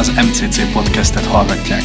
az 0.00 0.08
MCC 0.08 0.72
podcastet 0.72 1.24
hallgatják. 1.24 1.82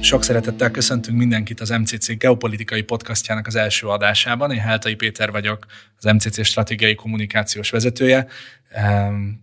Sok 0.00 0.24
szeretettel 0.24 0.70
köszöntünk 0.70 1.18
mindenkit 1.18 1.60
az 1.60 1.68
MCC 1.68 2.16
geopolitikai 2.16 2.82
podcastjának 2.82 3.46
az 3.46 3.54
első 3.54 3.86
adásában. 3.86 4.50
Én 4.50 4.58
Heltai 4.58 4.94
Péter 4.94 5.30
vagyok, 5.30 5.66
az 5.98 6.04
MCC 6.04 6.44
stratégiai 6.44 6.94
kommunikációs 6.94 7.70
vezetője, 7.70 8.26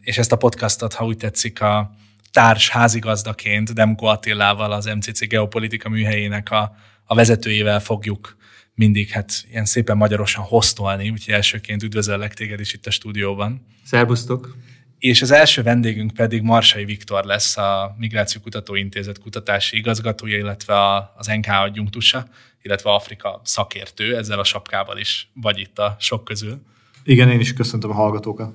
és 0.02 0.18
ezt 0.18 0.32
a 0.32 0.38
podcastot, 0.38 0.94
ha 0.94 1.06
úgy 1.06 1.18
tetszik, 1.18 1.62
a 1.62 1.92
társ 2.32 2.70
házigazdaként 2.70 3.74
Demko 3.74 4.06
Attilával, 4.06 4.72
az 4.72 4.86
MCC 4.86 5.28
geopolitika 5.28 5.90
műhelyének 5.90 6.52
a, 6.52 6.76
a 7.06 7.16
vezetőjével 7.16 7.80
fogjuk 7.80 8.38
mindig 8.76 9.10
hát 9.10 9.46
ilyen 9.50 9.66
szépen 9.66 9.98
magyarosan 9.98 10.44
hoztolni, 10.44 11.10
úgyhogy 11.10 11.34
elsőként 11.34 11.84
üdvözöllek 11.84 12.34
téged 12.34 12.60
is 12.60 12.74
itt 12.74 12.86
a 12.86 12.92
stúdióban. 12.92 13.66
Szerbusztok! 13.86 14.56
És 15.00 15.22
az 15.22 15.32
első 15.32 15.64
vendégünk 15.64 16.14
pedig 16.14 16.42
Marsai 16.42 16.86
Viktor 16.86 17.24
lesz, 17.24 17.58
a 17.58 17.96
Migráció 17.98 18.42
Kutató 18.42 18.76
Intézet 18.76 19.20
kutatási 19.20 19.78
igazgatója, 19.78 20.38
illetve 20.38 20.76
az 21.16 21.28
NK 21.28 21.48
adjunktusa, 21.48 22.28
illetve 22.62 22.94
Afrika 22.94 23.42
szakértő, 23.44 24.18
ezzel 24.18 24.40
a 24.40 24.44
sapkával 24.44 24.98
is 24.98 25.30
vagy 25.34 25.60
itt 25.60 25.80
a 25.80 25.96
sok 26.00 26.24
közül. 26.24 26.62
Igen, 27.04 27.30
én 27.30 27.40
is 27.40 27.54
köszöntöm 27.54 27.90
a 27.90 27.94
hallgatókat. 27.94 28.54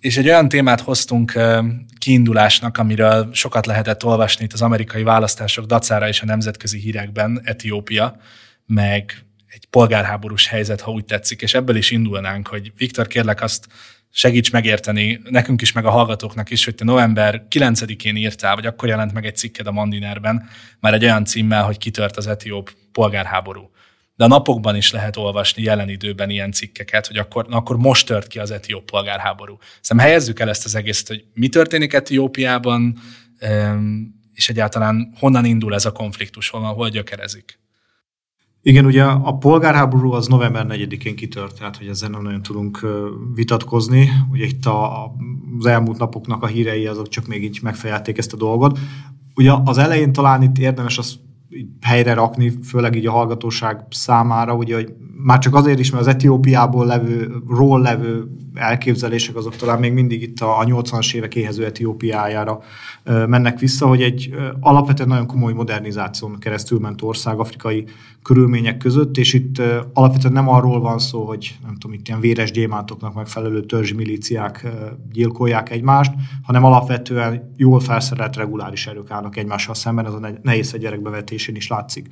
És 0.00 0.16
egy 0.16 0.26
olyan 0.26 0.48
témát 0.48 0.80
hoztunk 0.80 1.32
kiindulásnak, 1.98 2.78
amiről 2.78 3.28
sokat 3.32 3.66
lehetett 3.66 4.04
olvasni 4.04 4.44
itt 4.44 4.52
az 4.52 4.62
amerikai 4.62 5.02
választások 5.02 5.66
dacára 5.66 6.08
és 6.08 6.22
a 6.22 6.24
nemzetközi 6.24 6.78
hírekben, 6.78 7.40
Etiópia, 7.44 8.20
meg 8.66 9.24
egy 9.50 9.66
polgárháborús 9.70 10.46
helyzet, 10.46 10.80
ha 10.80 10.90
úgy 10.90 11.04
tetszik, 11.04 11.42
és 11.42 11.54
ebből 11.54 11.76
is 11.76 11.90
indulnánk, 11.90 12.46
hogy 12.46 12.72
Viktor, 12.76 13.06
kérlek 13.06 13.42
azt 13.42 13.66
segíts 14.10 14.52
megérteni 14.52 15.20
nekünk 15.24 15.62
is, 15.62 15.72
meg 15.72 15.84
a 15.84 15.90
hallgatóknak 15.90 16.50
is, 16.50 16.64
hogy 16.64 16.74
te 16.74 16.84
november 16.84 17.46
9-én 17.50 18.16
írtál, 18.16 18.54
vagy 18.54 18.66
akkor 18.66 18.88
jelent 18.88 19.12
meg 19.12 19.26
egy 19.26 19.36
cikked 19.36 19.66
a 19.66 19.72
Mandinerben, 19.72 20.48
már 20.80 20.94
egy 20.94 21.04
olyan 21.04 21.24
címmel, 21.24 21.64
hogy 21.64 21.78
kitört 21.78 22.16
az 22.16 22.26
etióp 22.26 22.72
polgárháború. 22.92 23.70
De 24.14 24.24
a 24.24 24.28
napokban 24.28 24.76
is 24.76 24.90
lehet 24.90 25.16
olvasni 25.16 25.62
jelen 25.62 25.88
időben 25.88 26.30
ilyen 26.30 26.52
cikkeket, 26.52 27.06
hogy 27.06 27.16
akkor, 27.16 27.46
akkor 27.50 27.76
most 27.76 28.06
tört 28.06 28.26
ki 28.26 28.38
az 28.38 28.50
etióp 28.50 28.84
polgárháború. 28.84 29.58
Szerintem 29.80 30.06
helyezzük 30.06 30.40
el 30.40 30.48
ezt 30.48 30.64
az 30.64 30.74
egészet, 30.74 31.08
hogy 31.08 31.24
mi 31.34 31.48
történik 31.48 31.92
Etiópiában, 31.92 32.98
és 34.34 34.48
egyáltalán 34.48 35.12
honnan 35.18 35.44
indul 35.44 35.74
ez 35.74 35.84
a 35.84 35.92
konfliktus, 35.92 36.48
hol, 36.48 36.60
hol 36.60 36.88
gyökerezik. 36.88 37.59
Igen, 38.62 38.84
ugye 38.84 39.04
a 39.04 39.36
polgárháború 39.36 40.12
az 40.12 40.26
november 40.26 40.66
4-én 40.68 41.16
kitört, 41.16 41.58
tehát 41.58 41.76
hogy 41.76 41.86
ezzel 41.86 42.08
nem 42.08 42.22
nagyon 42.22 42.42
tudunk 42.42 42.86
vitatkozni. 43.34 44.08
Ugye 44.30 44.44
itt 44.44 44.66
a, 44.66 45.04
az 45.58 45.66
elmúlt 45.66 45.98
napoknak 45.98 46.42
a 46.42 46.46
hírei 46.46 46.86
azok 46.86 47.08
csak 47.08 47.26
még 47.26 47.44
így 47.44 47.58
megfejelték 47.62 48.18
ezt 48.18 48.32
a 48.32 48.36
dolgot. 48.36 48.78
Ugye 49.34 49.52
az 49.64 49.78
elején 49.78 50.12
talán 50.12 50.42
itt 50.42 50.58
érdemes 50.58 50.98
azt 50.98 51.18
helyre 51.80 52.14
rakni, 52.14 52.52
főleg 52.64 52.94
így 52.94 53.06
a 53.06 53.10
hallgatóság 53.10 53.84
számára, 53.90 54.54
ugye, 54.54 54.74
hogy 54.74 54.92
már 55.22 55.38
csak 55.38 55.54
azért 55.54 55.78
is, 55.78 55.90
mert 55.90 56.06
az 56.06 56.14
Etiópiából 56.14 56.86
levő, 56.86 57.32
ról 57.48 57.80
levő 57.80 58.28
elképzelések 58.54 59.36
azok 59.36 59.56
talán 59.56 59.78
még 59.78 59.92
mindig 59.92 60.22
itt 60.22 60.40
a, 60.40 60.58
a 60.58 60.64
80-as 60.64 61.14
évek 61.14 61.34
éhező 61.34 61.64
Etiópiájára 61.64 62.60
mennek 63.04 63.58
vissza, 63.58 63.86
hogy 63.86 64.02
egy 64.02 64.34
alapvetően 64.60 65.08
nagyon 65.08 65.26
komoly 65.26 65.52
modernizáción 65.52 66.38
keresztül 66.38 66.78
ment 66.78 67.02
ország 67.02 67.38
afrikai 67.38 67.84
körülmények 68.22 68.76
között, 68.76 69.16
és 69.16 69.32
itt 69.32 69.62
alapvetően 69.92 70.32
nem 70.32 70.48
arról 70.48 70.80
van 70.80 70.98
szó, 70.98 71.24
hogy 71.24 71.58
nem 71.64 71.74
tudom, 71.76 71.96
itt 71.96 72.08
ilyen 72.08 72.20
véres 72.20 72.50
gyémántoknak 72.50 73.14
megfelelő 73.14 73.60
törzsi 73.66 73.94
milíciák 73.94 74.66
gyilkolják 75.12 75.70
egymást, 75.70 76.12
hanem 76.42 76.64
alapvetően 76.64 77.52
jól 77.56 77.80
felszerelt 77.80 78.36
reguláris 78.36 78.86
erők 78.86 79.10
állnak 79.10 79.36
egymással 79.36 79.74
szemben, 79.74 80.06
ez 80.06 80.12
a 80.12 80.30
nehéz 80.42 80.74
gyerekbevetésén 81.40 81.54
is 81.54 81.68
látszik. 81.68 82.08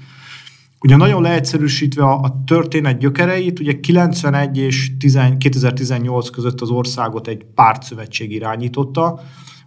Ugye 0.81 0.97
nagyon 0.97 1.23
leegyszerűsítve 1.23 2.05
a, 2.05 2.21
a 2.21 2.43
történet 2.47 2.99
gyökereit, 2.99 3.61
ugye 3.61 3.81
91 3.81 4.59
és 4.59 4.97
10, 4.99 5.19
2018 5.39 6.31
között 6.31 6.61
az 6.61 6.71
országot 6.71 7.29
egy 7.29 7.45
pártszövetség 7.55 8.33
irányította, 8.33 9.21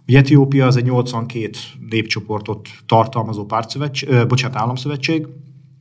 Ugye 0.08 0.18
Etiópia 0.18 0.66
az 0.66 0.76
egy 0.76 0.84
82 0.84 1.50
népcsoportot 1.88 2.68
tartalmazó 2.86 3.44
pártszövetség, 3.44 4.26
bocsánat, 4.26 4.56
államszövetség, 4.56 5.26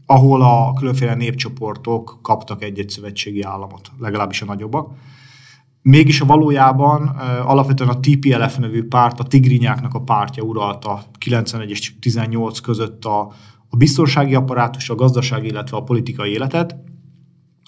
ahol 0.06 0.42
a 0.42 0.74
különféle 0.74 1.16
népcsoportok 1.16 2.20
kaptak 2.22 2.64
egy-egy 2.64 2.90
szövetségi 2.90 3.42
államot, 3.42 3.92
legalábbis 4.00 4.42
a 4.42 4.46
nagyobbak. 4.46 4.92
Mégis 5.82 6.22
a 6.22 6.26
valójában 6.26 7.08
alapvetően 7.46 7.90
a 7.90 8.00
TPLF 8.00 8.58
nevű 8.58 8.84
párt, 8.84 9.20
a 9.20 9.24
tigrinyáknak 9.24 9.94
a 9.94 10.02
pártja 10.02 10.44
uralta 10.44 11.04
91 11.18 11.70
és 11.70 11.94
18 12.00 12.60
között 12.60 13.06
a, 13.06 13.32
a 13.74 13.78
biztonsági 13.78 14.36
apparátus, 14.36 14.90
a 14.90 14.96
gazdasági, 14.96 15.48
illetve 15.48 15.78
a 15.78 15.84
politikai 15.84 16.32
életet, 16.32 16.76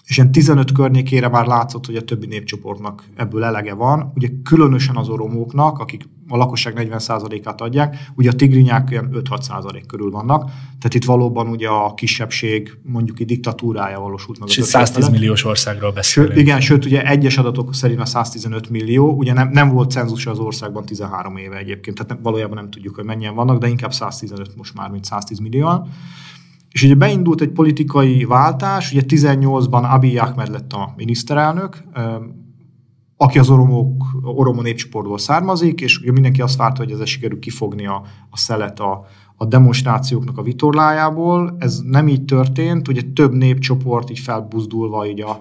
és 0.06 0.16
ilyen 0.16 0.32
15 0.32 0.72
környékére 0.72 1.28
már 1.28 1.46
látszott, 1.46 1.86
hogy 1.86 1.96
a 1.96 2.04
többi 2.04 2.26
népcsoportnak 2.26 3.04
ebből 3.16 3.44
elege 3.44 3.74
van. 3.74 4.12
Ugye 4.14 4.28
különösen 4.42 4.96
az 4.96 5.08
oromóknak, 5.08 5.78
akik 5.78 6.08
a 6.28 6.36
lakosság 6.36 6.74
40%-át 6.76 7.60
adják, 7.60 8.10
ugye 8.16 8.30
a 8.30 8.32
tigrinyák 8.32 8.88
olyan 8.90 9.08
5-6% 9.12 9.82
körül 9.86 10.10
vannak, 10.10 10.44
tehát 10.78 10.94
itt 10.94 11.04
valóban 11.04 11.48
ugye 11.48 11.68
a 11.68 11.94
kisebbség 11.94 12.78
mondjuk 12.82 13.20
egy 13.20 13.26
diktatúrája 13.26 14.00
valósult 14.00 14.38
meg. 14.38 14.48
És 14.48 14.54
110 14.54 15.08
milliós 15.08 15.44
országról 15.44 15.92
beszélünk. 15.92 16.32
Sőt, 16.32 16.42
igen, 16.42 16.60
sőt 16.60 16.84
ugye 16.84 17.06
egyes 17.06 17.38
adatok 17.38 17.74
szerint 17.74 18.00
a 18.00 18.04
115 18.04 18.70
millió, 18.70 19.12
ugye 19.12 19.32
nem, 19.32 19.48
nem 19.48 19.68
volt 19.68 19.90
cenzus 19.90 20.26
az 20.26 20.38
országban 20.38 20.84
13 20.84 21.36
éve 21.36 21.56
egyébként, 21.56 21.96
tehát 21.96 22.12
nem, 22.12 22.22
valójában 22.22 22.56
nem 22.56 22.70
tudjuk, 22.70 22.94
hogy 22.94 23.04
mennyien 23.04 23.34
vannak, 23.34 23.58
de 23.58 23.68
inkább 23.68 23.92
115 23.92 24.56
most 24.56 24.74
már, 24.74 24.90
mint 24.90 25.04
110 25.04 25.38
millióan. 25.38 25.88
És 26.70 26.82
ugye 26.82 26.94
beindult 26.94 27.40
egy 27.40 27.50
politikai 27.50 28.24
váltás, 28.24 28.92
ugye 28.92 29.02
18-ban 29.08 29.90
Abiy 29.90 30.18
Ahmed 30.18 30.50
lett 30.50 30.72
a 30.72 30.94
miniszterelnök, 30.96 31.84
aki 33.16 33.38
az 33.38 33.50
oromok, 33.50 34.04
oromo 34.22 34.62
népcsoportból 34.62 35.18
származik, 35.18 35.80
és 35.80 35.98
ugye 35.98 36.12
mindenki 36.12 36.40
azt 36.40 36.56
várta, 36.56 36.82
hogy 36.82 36.92
ezzel 36.92 37.04
sikerül 37.04 37.38
kifogni 37.38 37.86
a, 37.86 38.02
a 38.30 38.36
szelet 38.36 38.80
a, 38.80 39.06
a 39.36 39.44
demonstrációknak 39.44 40.38
a 40.38 40.42
vitorlájából. 40.42 41.56
Ez 41.58 41.80
nem 41.84 42.08
így 42.08 42.24
történt, 42.24 42.88
ugye 42.88 43.00
több 43.14 43.32
népcsoport 43.32 44.10
így 44.10 44.18
felbuzdulva 44.18 45.06
így 45.06 45.20
a, 45.20 45.40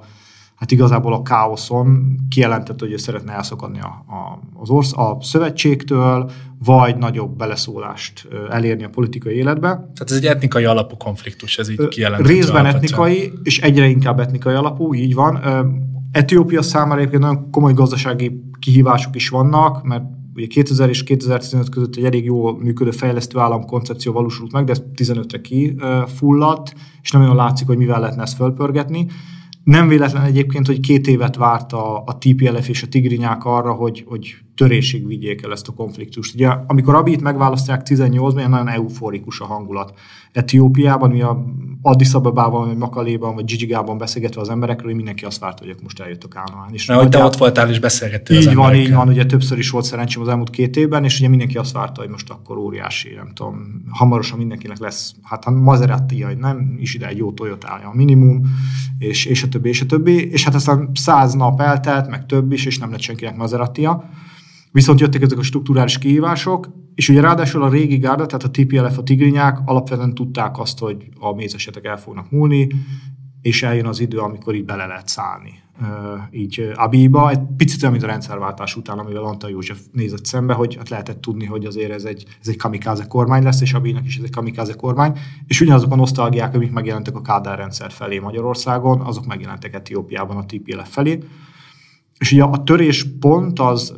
hát 0.56 0.72
igazából 0.72 1.14
a 1.14 1.22
káoszon 1.22 2.18
kijelentett, 2.30 2.80
hogy 2.80 2.92
ő 2.92 2.98
szeretne 2.98 3.34
elszakadni 3.34 3.80
a, 3.80 4.06
a, 4.08 4.40
az 4.62 4.70
orsz, 4.70 4.98
a 4.98 5.18
szövetségtől, 5.22 6.32
vagy 6.66 6.98
nagyobb 6.98 7.38
beleszólást 7.38 8.28
elérni 8.50 8.84
a 8.84 8.90
politikai 8.90 9.36
életbe. 9.36 9.70
Tehát 9.70 10.12
ez 10.12 10.16
egy 10.18 10.26
etnikai 10.26 10.66
alapú 10.66 10.98
konfliktus, 10.98 11.58
ez 11.58 11.70
így 11.70 11.88
kijelentett. 11.88 12.28
Részben 12.28 12.66
etnikai, 12.66 13.32
és 13.44 13.60
egyre 13.60 13.88
inkább 13.88 14.20
etnikai 14.20 14.54
alapú, 14.54 14.94
így 14.94 15.14
van. 15.14 15.40
Etiópia 16.14 16.62
számára 16.62 17.00
egyébként 17.00 17.22
nagyon 17.22 17.50
komoly 17.52 17.74
gazdasági 17.74 18.44
kihívások 18.60 19.16
is 19.16 19.30
vannak, 19.30 19.84
mert 19.84 20.04
ugye 20.36 20.48
2000 20.48 20.90
és 20.90 21.04
2015 21.04 21.70
között 21.70 21.96
egy 21.96 22.06
elég 22.06 22.26
jól 22.26 22.58
működő 22.60 22.92
fejlesztő 22.92 23.40
állam 23.40 23.66
koncepció 23.66 24.12
valósult 24.14 24.52
meg, 24.52 24.64
de 24.64 24.72
ez 24.72 24.84
15-re 24.96 25.42
kifulladt, 25.42 26.74
és 27.02 27.12
nem 27.12 27.22
olyan 27.22 27.36
látszik, 27.36 27.68
hogy 27.68 27.78
mivel 27.78 28.00
lehetne 28.00 28.22
ezt 28.22 28.36
fölpörgetni. 28.36 29.08
Nem 29.64 29.88
véletlen 29.88 30.24
egyébként, 30.24 30.68
hogy 30.68 30.80
két 30.80 31.08
évet 31.08 31.36
várt 31.36 31.74
a, 31.74 32.04
a 32.06 32.18
TPLF 32.18 32.70
és 32.70 32.84
a 32.84 32.88
tigrinyák 32.88 33.46
arra, 33.46 33.72
hogy, 33.74 34.04
hogy 34.08 34.36
törésig 34.56 35.08
vigyék 35.08 35.44
el 35.44 35.52
ezt 35.52 35.68
a 35.68 35.72
konfliktust. 35.72 36.34
Ugye, 36.34 36.48
amikor 36.68 36.96
Abit 36.96 37.22
megválasztják 37.22 37.82
18-ban, 37.86 38.48
nagyon 38.48 38.70
euforikus 38.70 39.40
a 39.40 39.46
hangulat. 39.46 39.94
Etiópiában, 40.32 41.12
ugye 41.12 41.26
Addis 41.82 42.14
Abebában, 42.14 42.68
vagy 42.68 42.78
Makaléban, 42.78 43.36
vagy 43.36 43.46
Gigigában 43.46 43.98
beszélgetve 43.98 44.42
az 44.42 44.50
emberekről, 44.50 44.86
hogy 44.86 44.96
mindenki 44.96 45.26
azt 45.26 45.40
várta, 45.40 45.66
hogy 45.66 45.76
most 45.84 46.00
eljöttek 46.00 46.36
állomán. 46.36 46.70
És 46.74 46.86
Na, 46.86 46.96
hogy 46.96 47.10
te 47.10 47.24
ott 47.24 47.38
voltál 47.38 47.70
és 47.70 47.80
beszélgettél 47.80 48.40
Így 48.40 48.48
az 48.48 48.54
van, 48.54 48.76
így 48.76 48.94
van, 48.94 49.08
ugye 49.08 49.26
többször 49.26 49.58
is 49.58 49.70
volt 49.70 49.86
szerencsém 49.86 50.22
az 50.22 50.28
elmúlt 50.28 50.50
két 50.50 50.76
évben, 50.76 51.04
és 51.04 51.20
ugye 51.20 51.30
mindenki 51.30 51.58
azt 51.58 51.72
várta, 51.72 52.02
hogy 52.02 52.10
most 52.10 52.30
akkor 52.30 52.58
óriási, 52.58 53.14
nem 53.16 53.32
tudom, 53.34 53.84
hamarosan 53.90 54.38
mindenkinek 54.38 54.80
lesz, 54.80 55.16
hát 55.22 55.46
a 55.46 55.52
Maserati, 55.52 56.26
nem 56.38 56.76
is 56.80 56.94
ide 56.94 57.08
egy 57.08 57.18
jó 57.18 57.34
a 57.64 57.96
minimum, 57.96 58.42
és, 58.98 59.26
és 59.26 59.44
a 59.44 59.48
többi, 59.48 59.70
és 59.70 59.82
a 59.82 59.86
többi, 59.86 60.32
és 60.32 60.44
hát 60.44 60.56
aztán 60.56 60.90
száz 60.94 61.34
nap 61.34 61.62
eltelt, 61.62 62.10
meg 62.10 62.26
több 62.26 62.52
is, 62.52 62.66
és 62.66 62.78
nem 62.78 62.92
lett 62.92 63.02
senkinek 63.02 63.36
maserati 63.36 63.82
-ja. 63.82 64.10
Viszont 64.74 65.00
jöttek 65.00 65.22
ezek 65.22 65.38
a 65.38 65.44
strukturális 65.44 65.98
kihívások, 65.98 66.68
és 66.96 67.10
ugye 67.10 67.22
ráadásul 67.22 67.64
a 67.64 67.70
régi 67.70 67.98
gárda, 67.98 68.26
tehát 68.26 68.44
a 68.44 68.52
TPLF, 68.52 68.98
a 68.98 69.04
tigrinyák 69.04 69.60
alapvetően 69.66 70.14
tudták 70.14 70.60
azt, 70.60 70.80
hogy 70.80 71.08
a 71.20 71.34
mézesetek 71.34 71.86
el 71.86 71.98
fognak 71.98 72.32
múlni, 72.32 72.68
és 73.42 73.64
eljön 73.64 73.86
az 73.86 74.00
idő, 74.00 74.18
amikor 74.18 74.56
így 74.56 74.66
bele 74.66 74.86
lehet 74.86 75.08
szállni. 75.08 75.62
így 76.32 76.72
Abiba, 76.76 77.30
egy 77.30 77.40
picit 77.58 77.82
olyan, 77.82 77.92
mint 77.94 78.06
a 78.06 78.10
rendszerváltás 78.10 78.76
után, 78.76 79.00
amivel 79.00 79.24
Antal 79.24 79.50
József 79.50 79.80
nézett 79.92 80.26
szembe, 80.26 80.54
hogy 80.54 80.76
hát 80.76 80.90
lehetett 80.90 81.22
tudni, 81.22 81.46
hogy 81.46 81.66
azért 81.66 81.92
ez 81.92 82.04
egy, 82.04 82.26
ez 82.42 82.48
egy 82.48 82.58
kamikáze 82.58 83.06
kormány 83.08 83.44
lesz, 83.44 83.62
és 83.62 83.74
Abinak 83.74 84.06
is 84.06 84.18
ez 84.18 84.24
egy 84.24 84.32
kamikáze 84.32 84.74
kormány, 84.74 85.18
és 85.48 85.62
ugyanazok 85.62 85.92
a 85.92 85.96
nosztalgiák, 85.96 86.56
amik 86.56 86.72
megjelentek 86.72 87.16
a 87.16 87.22
Kádár 87.22 87.58
rendszer 87.58 87.92
felé 87.92 88.20
Magyarországon, 88.20 89.02
azok 89.02 89.26
megjelentek 89.26 89.74
Etiópiában 89.74 90.38
a 90.38 90.46
TPLF 90.46 90.94
felé. 90.94 91.20
És 92.24 92.32
ugye 92.32 92.44
a 92.44 92.64
törés 92.64 93.06
pont 93.20 93.60
az 93.60 93.94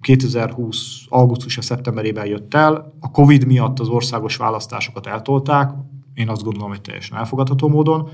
2020 0.00 1.04
augusztus 1.08 1.58
szeptemberében 1.60 2.26
jött 2.26 2.54
el, 2.54 2.94
a 3.00 3.10
Covid 3.10 3.46
miatt 3.46 3.78
az 3.78 3.88
országos 3.88 4.36
választásokat 4.36 5.06
eltolták, 5.06 5.70
én 6.14 6.28
azt 6.28 6.42
gondolom, 6.42 6.68
hogy 6.68 6.80
teljesen 6.80 7.18
elfogadható 7.18 7.68
módon, 7.68 8.08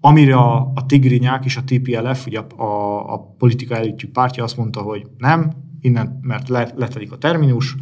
amire 0.00 0.34
a, 0.34 0.72
a 0.74 0.86
Tigrinyák 0.86 1.44
és 1.44 1.56
a 1.56 1.64
TPLF, 1.64 2.26
ugye 2.26 2.38
a, 2.38 2.62
a, 2.62 3.12
a 3.12 3.34
politika 3.38 3.74
elitjük 3.76 4.12
pártja 4.12 4.44
azt 4.44 4.56
mondta, 4.56 4.80
hogy 4.80 5.06
nem, 5.18 5.52
innen, 5.80 6.18
mert 6.22 6.48
le, 6.48 6.72
letelik 6.76 7.12
a 7.12 7.18
terminus, 7.18 7.76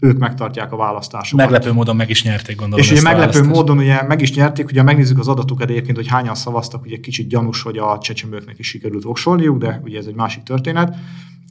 ők 0.00 0.18
megtartják 0.18 0.72
a 0.72 0.76
választásokat. 0.76 1.50
Meglepő 1.50 1.72
módon 1.72 1.96
meg 1.96 2.10
is 2.10 2.22
nyerték, 2.22 2.56
gondolom. 2.56 2.84
És 2.84 2.90
ugye 2.90 3.02
meglepő 3.02 3.42
módon 3.42 3.78
ugye 3.78 4.02
meg 4.02 4.20
is 4.20 4.34
nyerték, 4.34 4.66
ugye 4.66 4.82
megnézzük 4.82 5.18
az 5.18 5.28
adatokat 5.28 5.70
egyébként, 5.70 5.96
hogy 5.96 6.08
hányan 6.08 6.34
szavaztak, 6.34 6.84
ugye 6.84 6.96
kicsit 6.96 7.28
gyanús, 7.28 7.62
hogy 7.62 7.78
a 7.78 7.98
csecsemőknek 7.98 8.58
is 8.58 8.66
sikerült 8.66 9.04
oksolniuk, 9.04 9.58
de 9.58 9.80
ugye 9.84 9.98
ez 9.98 10.06
egy 10.06 10.14
másik 10.14 10.42
történet. 10.42 10.96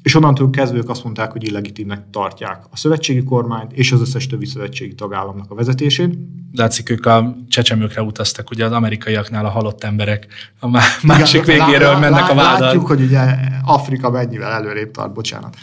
És 0.05 0.15
onnantól 0.15 0.49
kezdve 0.49 0.77
ők 0.77 0.89
azt 0.89 1.03
mondták, 1.03 1.31
hogy 1.31 1.43
illegitimnek 1.43 2.09
tartják 2.11 2.63
a 2.71 2.77
szövetségi 2.77 3.23
kormányt 3.23 3.71
és 3.73 3.91
az 3.91 4.01
összes 4.01 4.27
többi 4.27 4.45
szövetségi 4.45 4.95
tagállamnak 4.95 5.51
a 5.51 5.55
vezetését. 5.55 6.17
Látszik, 6.51 6.89
ők 6.89 7.05
a 7.05 7.35
csecsemőkre 7.47 8.01
utaztak, 8.01 8.49
ugye 8.49 8.65
az 8.65 8.71
amerikaiaknál 8.71 9.45
a 9.45 9.49
halott 9.49 9.83
emberek 9.83 10.27
a 10.59 10.67
másik 11.03 11.41
Igen, 11.41 11.65
végéről 11.65 11.91
lá, 11.91 11.99
mennek 11.99 12.21
lá, 12.21 12.29
a 12.29 12.35
vádat. 12.35 12.59
Látjuk, 12.59 12.87
hogy 12.87 13.01
ugye 13.01 13.19
Afrika 13.63 14.09
mennyivel 14.09 14.51
előrébb 14.51 14.91
tart, 14.91 15.13
bocsánat, 15.13 15.55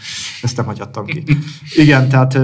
ezt 0.42 0.56
nem 0.56 0.66
hagyhattam 0.66 1.04
ki. 1.04 1.24
Igen, 1.74 2.08
tehát 2.08 2.34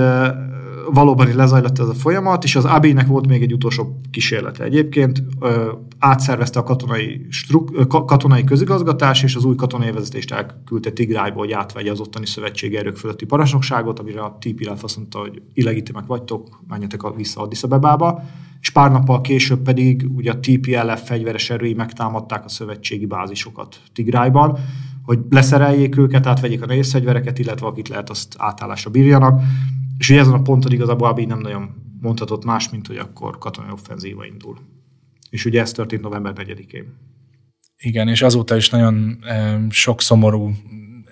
valóban 0.92 1.34
lezajlott 1.34 1.78
ez 1.78 1.88
a 1.88 1.94
folyamat, 1.94 2.44
és 2.44 2.56
az 2.56 2.64
AB-nek 2.64 3.06
volt 3.06 3.26
még 3.26 3.42
egy 3.42 3.52
utolsó 3.52 4.00
kísérlete 4.10 4.64
egyébként, 4.64 5.22
átszervezte 5.98 6.58
a 6.58 6.62
katonai, 6.62 7.26
struk, 7.28 7.88
katonai 7.88 8.44
közigazgatás, 8.44 9.22
és 9.22 9.34
az 9.34 9.44
új 9.44 9.54
katonai 9.54 9.90
vezetést 9.90 10.32
elküldte 10.32 10.90
Tigrájba, 10.90 11.38
hogy 11.38 11.52
átvegye 11.52 11.90
az 11.90 12.00
ottani 12.00 12.26
szövetségi 12.26 12.76
erők 12.76 12.96
fölötti 12.96 13.24
parancsnokságot, 13.24 13.98
amire 13.98 14.20
a 14.20 14.36
TPLF 14.40 14.84
azt 14.84 14.96
mondta, 14.96 15.18
hogy 15.18 15.42
illegitimek 15.54 16.06
vagytok, 16.06 16.62
menjetek 16.68 17.14
vissza 17.16 17.40
Addis 17.40 17.62
Abebába, 17.62 18.22
és 18.60 18.70
pár 18.70 18.90
nappal 18.90 19.20
később 19.20 19.62
pedig 19.62 20.06
ugye 20.14 20.30
a 20.30 20.38
TPLF 20.40 21.06
fegyveres 21.06 21.50
erői 21.50 21.74
megtámadták 21.74 22.44
a 22.44 22.48
szövetségi 22.48 23.06
bázisokat 23.06 23.80
Tigrájban, 23.94 24.58
hogy 25.04 25.18
leszereljék 25.30 25.98
őket, 25.98 26.26
átvegyék 26.26 26.62
a 26.62 26.66
nehéz 26.66 26.90
fegyvereket, 26.90 27.38
illetve 27.38 27.66
akit 27.66 27.88
lehet, 27.88 28.10
azt 28.10 28.34
átállásra 28.38 28.90
bírjanak. 28.90 29.40
És 29.98 30.10
ugye 30.10 30.20
ezen 30.20 30.32
a 30.32 30.42
ponton 30.42 30.72
igazából 30.72 31.08
Abiy 31.08 31.24
nem 31.24 31.40
nagyon 31.40 31.70
mondhatott 32.00 32.44
más, 32.44 32.68
mint 32.68 32.86
hogy 32.86 32.96
akkor 32.96 33.38
katonai 33.38 33.70
offenzíva 33.70 34.26
indul. 34.26 34.58
És 35.30 35.44
ugye 35.44 35.60
ez 35.60 35.72
történt 35.72 36.02
november 36.02 36.32
4-én. 36.36 36.84
Igen, 37.76 38.08
és 38.08 38.22
azóta 38.22 38.56
is 38.56 38.70
nagyon 38.70 39.18
sok 39.70 40.00
szomorú 40.00 40.52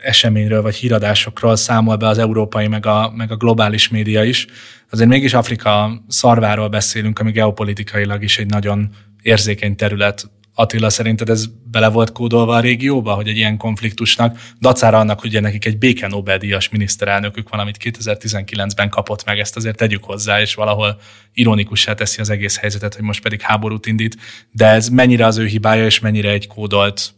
eseményről 0.02 0.62
vagy 0.62 0.74
híradásokról 0.74 1.56
számol 1.56 1.96
be 1.96 2.06
az 2.06 2.18
európai 2.18 2.68
meg 2.68 2.86
a, 2.86 3.12
meg 3.16 3.30
a 3.30 3.36
globális 3.36 3.88
média 3.88 4.24
is. 4.24 4.46
Azért 4.90 5.08
mégis 5.08 5.34
Afrika 5.34 6.02
szarváról 6.08 6.68
beszélünk, 6.68 7.18
ami 7.18 7.30
geopolitikailag 7.30 8.22
is 8.22 8.38
egy 8.38 8.46
nagyon 8.46 8.88
érzékeny 9.22 9.76
terület 9.76 10.30
Attila, 10.58 10.90
szerinted 10.90 11.28
ez 11.28 11.46
bele 11.70 11.88
volt 11.88 12.12
kódolva 12.12 12.54
a 12.54 12.60
régióba, 12.60 13.14
hogy 13.14 13.28
egy 13.28 13.36
ilyen 13.36 13.56
konfliktusnak, 13.56 14.38
dacára 14.60 14.98
annak, 14.98 15.20
hogy 15.20 15.40
nekik 15.40 15.64
egy 15.64 15.78
béke 15.78 16.06
Nobel-díjas 16.06 16.68
miniszterelnökük 16.68 17.48
van, 17.48 17.60
amit 17.60 17.76
2019-ben 17.84 18.88
kapott 18.88 19.24
meg, 19.24 19.38
ezt 19.38 19.56
azért 19.56 19.76
tegyük 19.76 20.04
hozzá, 20.04 20.40
és 20.40 20.54
valahol 20.54 21.00
ironikussá 21.32 21.94
teszi 21.94 22.20
az 22.20 22.30
egész 22.30 22.58
helyzetet, 22.58 22.94
hogy 22.94 23.04
most 23.04 23.22
pedig 23.22 23.40
háborút 23.40 23.86
indít, 23.86 24.16
de 24.50 24.66
ez 24.66 24.88
mennyire 24.88 25.26
az 25.26 25.38
ő 25.38 25.46
hibája, 25.46 25.84
és 25.84 26.00
mennyire 26.00 26.30
egy 26.30 26.46
kódolt, 26.46 27.14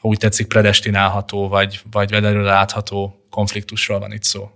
ha 0.00 0.08
úgy 0.08 0.18
tetszik, 0.18 0.46
predestinálható, 0.46 1.48
vagy, 1.48 1.80
vagy 1.90 2.12
előre 2.12 2.42
látható 2.42 3.24
konfliktusról 3.30 3.98
van 3.98 4.12
itt 4.12 4.22
szó. 4.22 4.50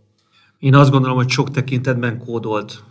Én 0.58 0.74
azt 0.74 0.90
gondolom, 0.90 1.16
hogy 1.16 1.28
sok 1.28 1.50
tekintetben 1.50 2.18
kódolt 2.18 2.82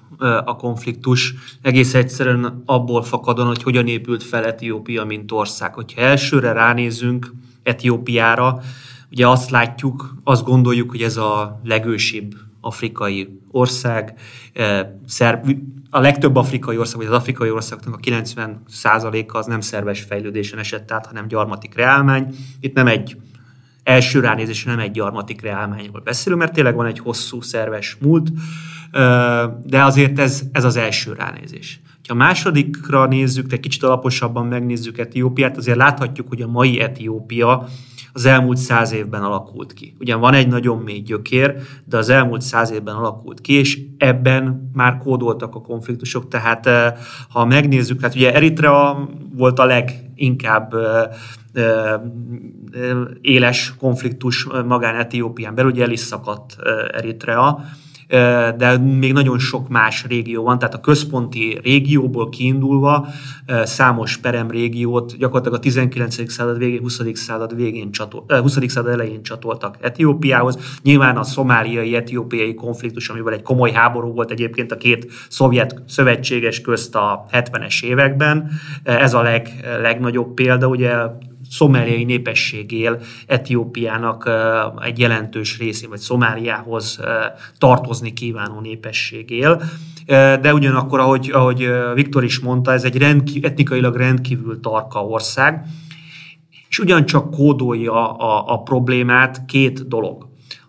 a 0.45 0.56
konfliktus 0.56 1.33
egész 1.62 1.94
egyszerűen 1.94 2.62
abból 2.65 3.03
fakadon, 3.03 3.45
hogy 3.45 3.63
hogyan 3.63 3.88
épült 3.88 4.23
fel 4.23 4.45
Etiópia, 4.45 5.03
mint 5.03 5.31
ország. 5.31 5.73
Hogyha 5.73 6.01
elsőre 6.01 6.51
ránézünk 6.51 7.31
Etiópiára, 7.63 8.62
ugye 9.12 9.27
azt 9.27 9.50
látjuk, 9.50 10.15
azt 10.23 10.45
gondoljuk, 10.45 10.89
hogy 10.89 11.01
ez 11.01 11.17
a 11.17 11.59
legősibb 11.63 12.35
afrikai 12.62 13.39
ország. 13.51 14.19
A 15.89 16.00
legtöbb 16.00 16.35
afrikai 16.35 16.77
ország, 16.77 16.97
vagy 16.97 17.06
az 17.06 17.13
afrikai 17.13 17.50
országoknak 17.50 17.95
a 17.95 18.00
90%-a 18.00 19.38
az 19.38 19.45
nem 19.45 19.62
szerves 19.62 20.01
fejlődésen 20.01 20.59
esett 20.59 20.91
át, 20.91 21.06
hanem 21.06 21.27
gyarmati 21.27 21.69
reálmány. 21.75 22.35
Itt 22.59 22.73
nem 22.73 22.88
egy 22.88 23.17
első 23.85 24.19
ránézésre 24.19 24.71
nem 24.71 24.79
egy 24.79 24.91
gyarmatik 24.91 25.41
reálmányról 25.41 26.01
beszélünk, 26.03 26.41
mert 26.41 26.53
tényleg 26.53 26.75
van 26.75 26.85
egy 26.85 26.99
hosszú 26.99 27.41
szerves 27.41 27.97
múlt, 28.01 28.31
de 29.63 29.83
azért 29.83 30.19
ez, 30.19 30.43
ez 30.51 30.63
az 30.63 30.75
első 30.75 31.13
ránézés. 31.13 31.79
Ha 32.07 32.13
a 32.13 32.17
másodikra 32.17 33.05
nézzük, 33.05 33.47
de 33.47 33.57
kicsit 33.57 33.83
alaposabban 33.83 34.45
megnézzük 34.45 34.97
Etiópiát, 34.97 35.57
azért 35.57 35.77
láthatjuk, 35.77 36.27
hogy 36.27 36.41
a 36.41 36.47
mai 36.47 36.79
Etiópia 36.79 37.67
az 38.15 38.25
elmúlt 38.25 38.57
száz 38.57 38.91
évben 38.91 39.23
alakult 39.23 39.73
ki. 39.73 39.95
Ugyan 40.00 40.19
van 40.19 40.33
egy 40.33 40.47
nagyon 40.47 40.77
mély 40.77 41.00
gyökér, 41.01 41.56
de 41.85 41.97
az 41.97 42.09
elmúlt 42.09 42.41
száz 42.41 42.71
évben 42.71 42.95
alakult 42.95 43.41
ki, 43.41 43.53
és 43.53 43.79
ebben 43.97 44.71
már 44.73 44.97
kódoltak 44.97 45.56
a 45.56 45.62
konfliktusok, 45.62 46.27
tehát 46.27 46.69
ha 47.29 47.45
megnézzük, 47.45 48.01
hát 48.01 48.15
ugye 48.15 48.33
Eritrea 48.33 49.09
volt 49.33 49.59
a 49.59 49.65
leginkább 49.65 50.73
éles 53.21 53.73
konfliktus 53.79 54.47
magán 54.65 54.95
Etiópián 54.95 55.56
belül, 55.56 55.71
ugye 55.71 55.83
el 55.83 55.91
is 55.91 56.00
szakadt 56.00 56.56
Eritrea, 56.91 57.63
de 58.57 58.77
még 58.77 59.13
nagyon 59.13 59.39
sok 59.39 59.69
más 59.69 60.05
régió 60.07 60.43
van, 60.43 60.59
tehát 60.59 60.73
a 60.73 60.79
központi 60.79 61.59
régióból 61.63 62.29
kiindulva 62.29 63.07
számos 63.63 64.17
perem 64.17 64.49
régiót 64.49 65.17
gyakorlatilag 65.17 65.57
a 65.57 65.61
19. 65.61 66.31
század 66.31 66.57
végén, 66.57 66.79
20. 66.79 67.01
század 67.13 67.55
végén 67.55 67.91
csatol, 67.91 68.25
20. 68.27 68.57
század 68.67 68.91
elején 68.91 69.23
csatoltak 69.23 69.77
Etiópiához. 69.81 70.79
Nyilván 70.83 71.17
a 71.17 71.23
szomáliai 71.23 71.95
etiópiai 71.95 72.53
konfliktus, 72.53 73.09
amivel 73.09 73.33
egy 73.33 73.41
komoly 73.41 73.71
háború 73.71 74.13
volt 74.13 74.31
egyébként 74.31 74.71
a 74.71 74.77
két 74.77 75.11
szovjet 75.29 75.81
szövetséges 75.87 76.61
közt 76.61 76.95
a 76.95 77.25
70-es 77.31 77.83
években, 77.83 78.49
ez 78.83 79.13
a 79.13 79.21
leg, 79.21 79.49
legnagyobb 79.81 80.33
példa, 80.33 80.67
ugye 80.67 80.93
szomáliai 81.49 82.03
népesség 82.03 82.71
él 82.71 83.01
Etiópiának 83.27 84.29
egy 84.81 84.99
jelentős 84.99 85.57
részén, 85.57 85.89
vagy 85.89 85.99
Szomáliához 85.99 86.99
tartozni 87.57 88.13
kívánó 88.13 88.59
népesség 88.59 89.29
él. 89.29 89.61
De 90.41 90.53
ugyanakkor, 90.53 90.99
ahogy, 90.99 91.29
ahogy 91.33 91.69
Viktor 91.93 92.23
is 92.23 92.39
mondta, 92.39 92.71
ez 92.71 92.83
egy 92.83 92.97
rendkív, 92.97 93.45
etnikailag 93.45 93.95
rendkívül 93.95 94.59
tarka 94.59 95.05
ország, 95.05 95.65
és 96.69 96.79
ugyancsak 96.79 97.31
kódolja 97.31 98.15
a, 98.15 98.53
a 98.53 98.61
problémát 98.61 99.45
két 99.45 99.87
dolog. 99.87 100.25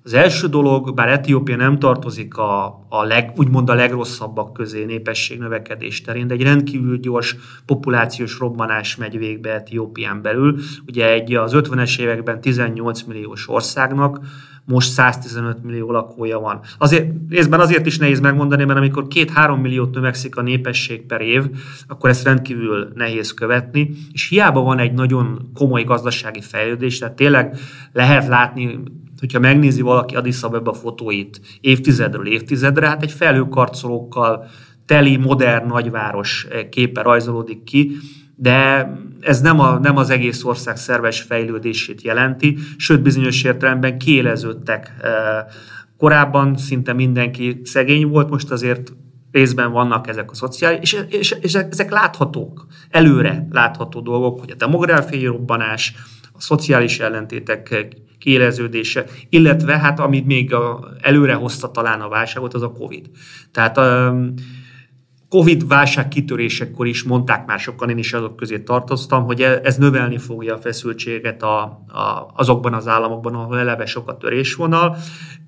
Az 0.06 0.14
első 0.14 0.46
dolog, 0.46 0.94
bár 0.94 1.08
Etiópia 1.08 1.56
nem 1.56 1.78
tartozik 1.78 2.36
a, 2.36 2.64
a 2.88 3.04
leg, 3.04 3.32
úgymond 3.36 3.70
a 3.70 3.74
legrosszabbak 3.74 4.52
közé 4.52 4.84
népesség 4.84 5.38
növekedés 5.38 6.00
terén, 6.00 6.26
de 6.26 6.34
egy 6.34 6.42
rendkívül 6.42 6.98
gyors 6.98 7.36
populációs 7.64 8.38
robbanás 8.38 8.96
megy 8.96 9.18
végbe 9.18 9.54
Etiópián 9.54 10.22
belül. 10.22 10.58
Ugye 10.86 11.12
egy 11.12 11.34
az 11.34 11.52
50-es 11.54 11.98
években 11.98 12.40
18 12.40 13.02
milliós 13.02 13.48
országnak 13.48 14.20
most 14.64 14.90
115 14.90 15.62
millió 15.62 15.90
lakója 15.90 16.38
van. 16.38 16.60
Azért, 16.78 17.10
részben 17.28 17.60
azért 17.60 17.86
is 17.86 17.98
nehéz 17.98 18.20
megmondani, 18.20 18.64
mert 18.64 18.78
amikor 18.78 19.06
2-3 19.14 19.60
milliót 19.60 19.94
növekszik 19.94 20.36
a 20.36 20.42
népesség 20.42 21.06
per 21.06 21.20
év, 21.20 21.44
akkor 21.86 22.10
ezt 22.10 22.24
rendkívül 22.24 22.88
nehéz 22.94 23.34
követni, 23.34 23.90
és 24.12 24.28
hiába 24.28 24.60
van 24.60 24.78
egy 24.78 24.92
nagyon 24.92 25.50
komoly 25.54 25.84
gazdasági 25.84 26.40
fejlődés, 26.40 26.98
tehát 26.98 27.16
tényleg 27.16 27.56
lehet 27.92 28.26
látni 28.26 28.80
hogyha 29.20 29.38
megnézi 29.38 29.80
valaki 29.80 30.14
Addis 30.14 30.42
Abeba 30.42 30.72
fotóit 30.72 31.40
évtizedről 31.60 32.26
évtizedre, 32.26 32.88
hát 32.88 33.02
egy 33.02 33.12
felhőkarcolókkal 33.12 34.46
teli, 34.86 35.16
modern 35.16 35.66
nagyváros 35.66 36.46
képe 36.70 37.02
rajzolódik 37.02 37.64
ki, 37.64 37.96
de 38.36 38.90
ez 39.20 39.40
nem, 39.40 39.60
a, 39.60 39.78
nem 39.78 39.96
az 39.96 40.10
egész 40.10 40.44
ország 40.44 40.76
szerves 40.76 41.20
fejlődését 41.20 42.02
jelenti, 42.02 42.58
sőt 42.76 43.02
bizonyos 43.02 43.42
értelemben 43.42 43.98
kiéleződtek. 43.98 44.92
Korábban 45.96 46.56
szinte 46.56 46.92
mindenki 46.92 47.60
szegény 47.64 48.06
volt, 48.06 48.30
most 48.30 48.50
azért 48.50 48.92
részben 49.32 49.72
vannak 49.72 50.08
ezek 50.08 50.30
a 50.30 50.34
szociális, 50.34 50.92
és, 50.92 51.04
és, 51.08 51.36
és 51.40 51.54
ezek 51.54 51.90
láthatók, 51.90 52.66
előre 52.90 53.46
látható 53.50 54.00
dolgok, 54.00 54.40
hogy 54.40 54.50
a 54.50 54.54
demográfiai 54.54 55.24
robbanás, 55.24 55.94
a 56.32 56.40
szociális 56.40 56.98
ellentétek 56.98 57.62
kiéleződése, 58.18 59.04
illetve 59.28 59.78
hát 59.78 60.00
amit 60.00 60.26
még 60.26 60.54
a, 60.54 60.88
előre 61.00 61.34
hozta 61.34 61.70
talán 61.70 62.00
a 62.00 62.08
válságot, 62.08 62.54
az 62.54 62.62
a 62.62 62.72
Covid. 62.72 63.10
Tehát 63.52 63.78
um, 63.78 64.34
Covid 65.28 65.68
válság 65.68 66.08
kitörésekor 66.08 66.86
is 66.86 67.02
mondták 67.02 67.46
már 67.46 67.58
sokan, 67.58 67.90
én 67.90 67.98
is 67.98 68.12
azok 68.12 68.36
közé 68.36 68.58
tartoztam, 68.58 69.24
hogy 69.24 69.40
e, 69.42 69.60
ez 69.62 69.76
növelni 69.76 70.18
fogja 70.18 70.54
a 70.54 70.58
feszültséget 70.58 71.42
a, 71.42 71.62
a, 71.62 72.32
azokban 72.34 72.74
az 72.74 72.88
államokban, 72.88 73.34
ahol 73.34 73.58
eleve 73.58 73.86
sok 73.86 74.08
a 74.08 74.16
törésvonal. 74.16 74.96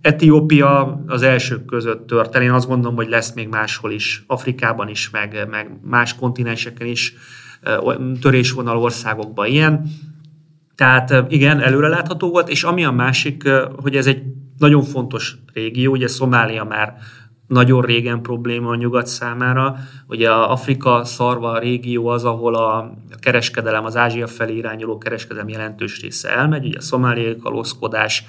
Etiópia 0.01 1.03
az 1.07 1.23
elsők 1.23 1.65
között 1.65 2.07
tört 2.07 2.35
el. 2.35 2.43
Én 2.43 2.51
azt 2.51 2.69
gondolom, 2.69 2.97
hogy 2.97 3.09
lesz 3.09 3.33
még 3.35 3.49
máshol 3.49 3.91
is, 3.91 4.25
Afrikában 4.27 4.89
is, 4.89 5.11
meg, 5.11 5.47
meg 5.51 5.71
más 5.83 6.15
kontinenseken 6.15 6.87
is 6.87 7.15
törésvonal 8.21 8.79
országokban 8.79 9.47
ilyen. 9.47 9.91
Tehát 10.79 11.25
igen, 11.29 11.61
előrelátható 11.61 12.31
volt, 12.31 12.49
és 12.49 12.65
ami 12.65 12.85
a 12.85 12.91
másik, 12.91 13.49
hogy 13.83 13.97
ez 13.97 14.07
egy 14.07 14.23
nagyon 14.59 14.83
fontos 14.83 15.37
régió, 15.53 15.93
ugye 15.93 16.09
Szomália 16.09 16.65
már 16.65 16.97
nagyon 17.47 17.81
régen 17.83 18.23
probléma 18.23 18.69
a 18.69 18.75
nyugat 18.75 19.07
számára. 19.07 19.77
Ugye 20.07 20.31
a 20.31 20.51
Afrika 20.51 21.05
szarva 21.05 21.51
a 21.51 21.59
régió 21.59 22.07
az, 22.07 22.25
ahol 22.25 22.55
a 22.55 22.95
kereskedelem, 23.21 23.85
az 23.85 23.97
Ázsia 23.97 24.27
felé 24.27 24.57
irányuló 24.57 24.99
kereskedelem 24.99 25.49
jelentős 25.49 26.01
része 26.01 26.37
elmegy, 26.37 26.67
ugye 26.67 26.79
a 26.79 26.83
szomáliai 26.83 27.37
kalózkodás, 27.37 28.25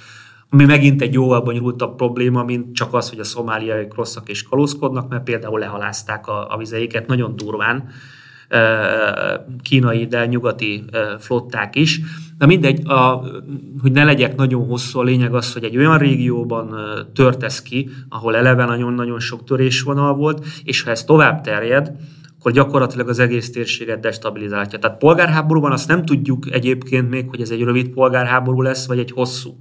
ami 0.49 0.65
megint 0.65 1.01
egy 1.01 1.13
jóval 1.13 1.41
bonyolultabb 1.41 1.95
probléma, 1.95 2.43
mint 2.43 2.75
csak 2.75 2.93
az, 2.93 3.09
hogy 3.09 3.19
a 3.19 3.23
szomáliaiak 3.23 3.95
rosszak 3.95 4.29
és 4.29 4.43
kalózkodnak, 4.43 5.09
mert 5.09 5.23
például 5.23 5.59
lehalázták 5.59 6.27
a, 6.27 6.53
a 6.53 6.57
vizeiket 6.57 7.07
nagyon 7.07 7.35
durván, 7.35 7.89
kínai, 9.61 10.05
de 10.05 10.25
nyugati 10.25 10.85
flották 11.19 11.75
is. 11.75 12.01
Na 12.39 12.46
mindegy, 12.46 12.88
a, 12.88 13.24
hogy 13.81 13.91
ne 13.91 14.03
legyek 14.03 14.36
nagyon 14.36 14.65
hosszú, 14.65 15.00
a 15.00 15.03
lényeg 15.03 15.34
az, 15.34 15.53
hogy 15.53 15.63
egy 15.63 15.77
olyan 15.77 15.98
régióban 15.98 16.75
tört 17.13 17.43
ez 17.43 17.62
ki, 17.62 17.89
ahol 18.10 18.36
eleve 18.36 18.65
nagyon-nagyon 18.65 19.19
sok 19.19 19.43
törésvonal 19.43 20.13
volt, 20.13 20.46
és 20.63 20.81
ha 20.81 20.89
ez 20.89 21.03
tovább 21.03 21.41
terjed, 21.41 21.91
akkor 22.39 22.51
gyakorlatilag 22.51 23.10
az 23.10 23.19
egész 23.19 23.51
térséget 23.51 24.00
destabilizálja. 24.00 24.79
Tehát 24.79 24.98
polgárháborúban 24.98 25.72
azt 25.72 25.88
nem 25.88 26.05
tudjuk 26.05 26.51
egyébként 26.51 27.10
még, 27.10 27.29
hogy 27.29 27.41
ez 27.41 27.50
egy 27.50 27.62
rövid 27.62 27.88
polgárháború 27.89 28.62
lesz, 28.62 28.88
vagy 28.88 29.00
egy 29.00 29.12
hosszú. 29.12 29.58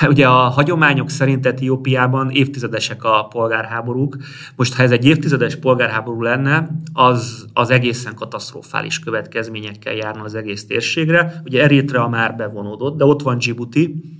Ugye 0.00 0.26
a 0.26 0.48
hagyományok 0.48 1.10
szerint 1.10 1.46
Etiópiában 1.46 2.30
évtizedesek 2.30 3.04
a 3.04 3.26
polgárháborúk. 3.30 4.16
Most, 4.56 4.74
ha 4.74 4.82
ez 4.82 4.90
egy 4.90 5.04
évtizedes 5.04 5.56
polgárháború 5.56 6.22
lenne, 6.22 6.68
az, 6.92 7.46
az 7.52 7.70
egészen 7.70 8.14
katasztrofális 8.14 8.98
következményekkel 8.98 9.94
járna 9.94 10.22
az 10.22 10.34
egész 10.34 10.66
térségre. 10.66 11.42
Ugye 11.44 11.62
Eritrea 11.62 12.08
már 12.08 12.36
bevonódott, 12.36 12.96
de 12.96 13.04
ott 13.04 13.22
van 13.22 13.38
Djibouti, 13.38 14.15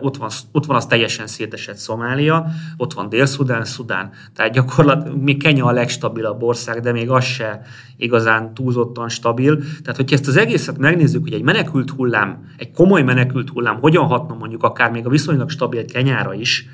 ott 0.00 0.16
van, 0.16 0.28
ott 0.52 0.66
van 0.66 0.76
az 0.76 0.86
teljesen 0.86 1.26
szétesett 1.26 1.76
Szomália, 1.76 2.46
ott 2.76 2.92
van 2.92 3.08
Dél-Szudán, 3.08 3.64
Szudán. 3.64 4.10
Tehát 4.34 4.52
gyakorlatilag 4.52 5.22
még 5.22 5.42
Kenya 5.42 5.64
a 5.64 5.72
legstabilabb 5.72 6.42
ország, 6.42 6.80
de 6.80 6.92
még 6.92 7.10
az 7.10 7.24
se 7.24 7.60
igazán 7.96 8.54
túlzottan 8.54 9.08
stabil. 9.08 9.56
Tehát, 9.56 9.96
hogyha 9.96 10.16
ezt 10.16 10.28
az 10.28 10.36
egészet 10.36 10.78
megnézzük, 10.78 11.22
hogy 11.22 11.32
egy 11.32 11.42
menekült 11.42 11.90
hullám, 11.90 12.52
egy 12.56 12.72
komoly 12.72 13.02
menekült 13.02 13.48
hullám 13.48 13.78
hogyan 13.80 14.04
hatna 14.04 14.34
mondjuk 14.34 14.62
akár 14.62 14.90
még 14.90 15.06
a 15.06 15.10
viszonylag 15.10 15.50
stabil 15.50 15.84
Kenyára 15.84 16.34
is, 16.34 16.68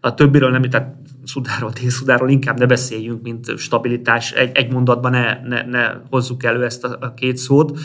a 0.00 0.14
többiről 0.14 0.50
nem, 0.50 0.62
tehát 0.62 0.94
Szudáról, 1.24 1.70
Dél-Szudáról 1.80 2.30
inkább 2.30 2.58
ne 2.58 2.66
beszéljünk, 2.66 3.22
mint 3.22 3.58
stabilitás. 3.58 4.32
Egy, 4.32 4.50
egy 4.56 4.72
mondatban 4.72 5.10
ne, 5.10 5.40
ne, 5.48 5.62
ne 5.62 5.92
hozzuk 6.10 6.44
elő 6.44 6.64
ezt 6.64 6.84
a, 6.84 6.96
a 7.00 7.14
két 7.14 7.36
szót 7.36 7.78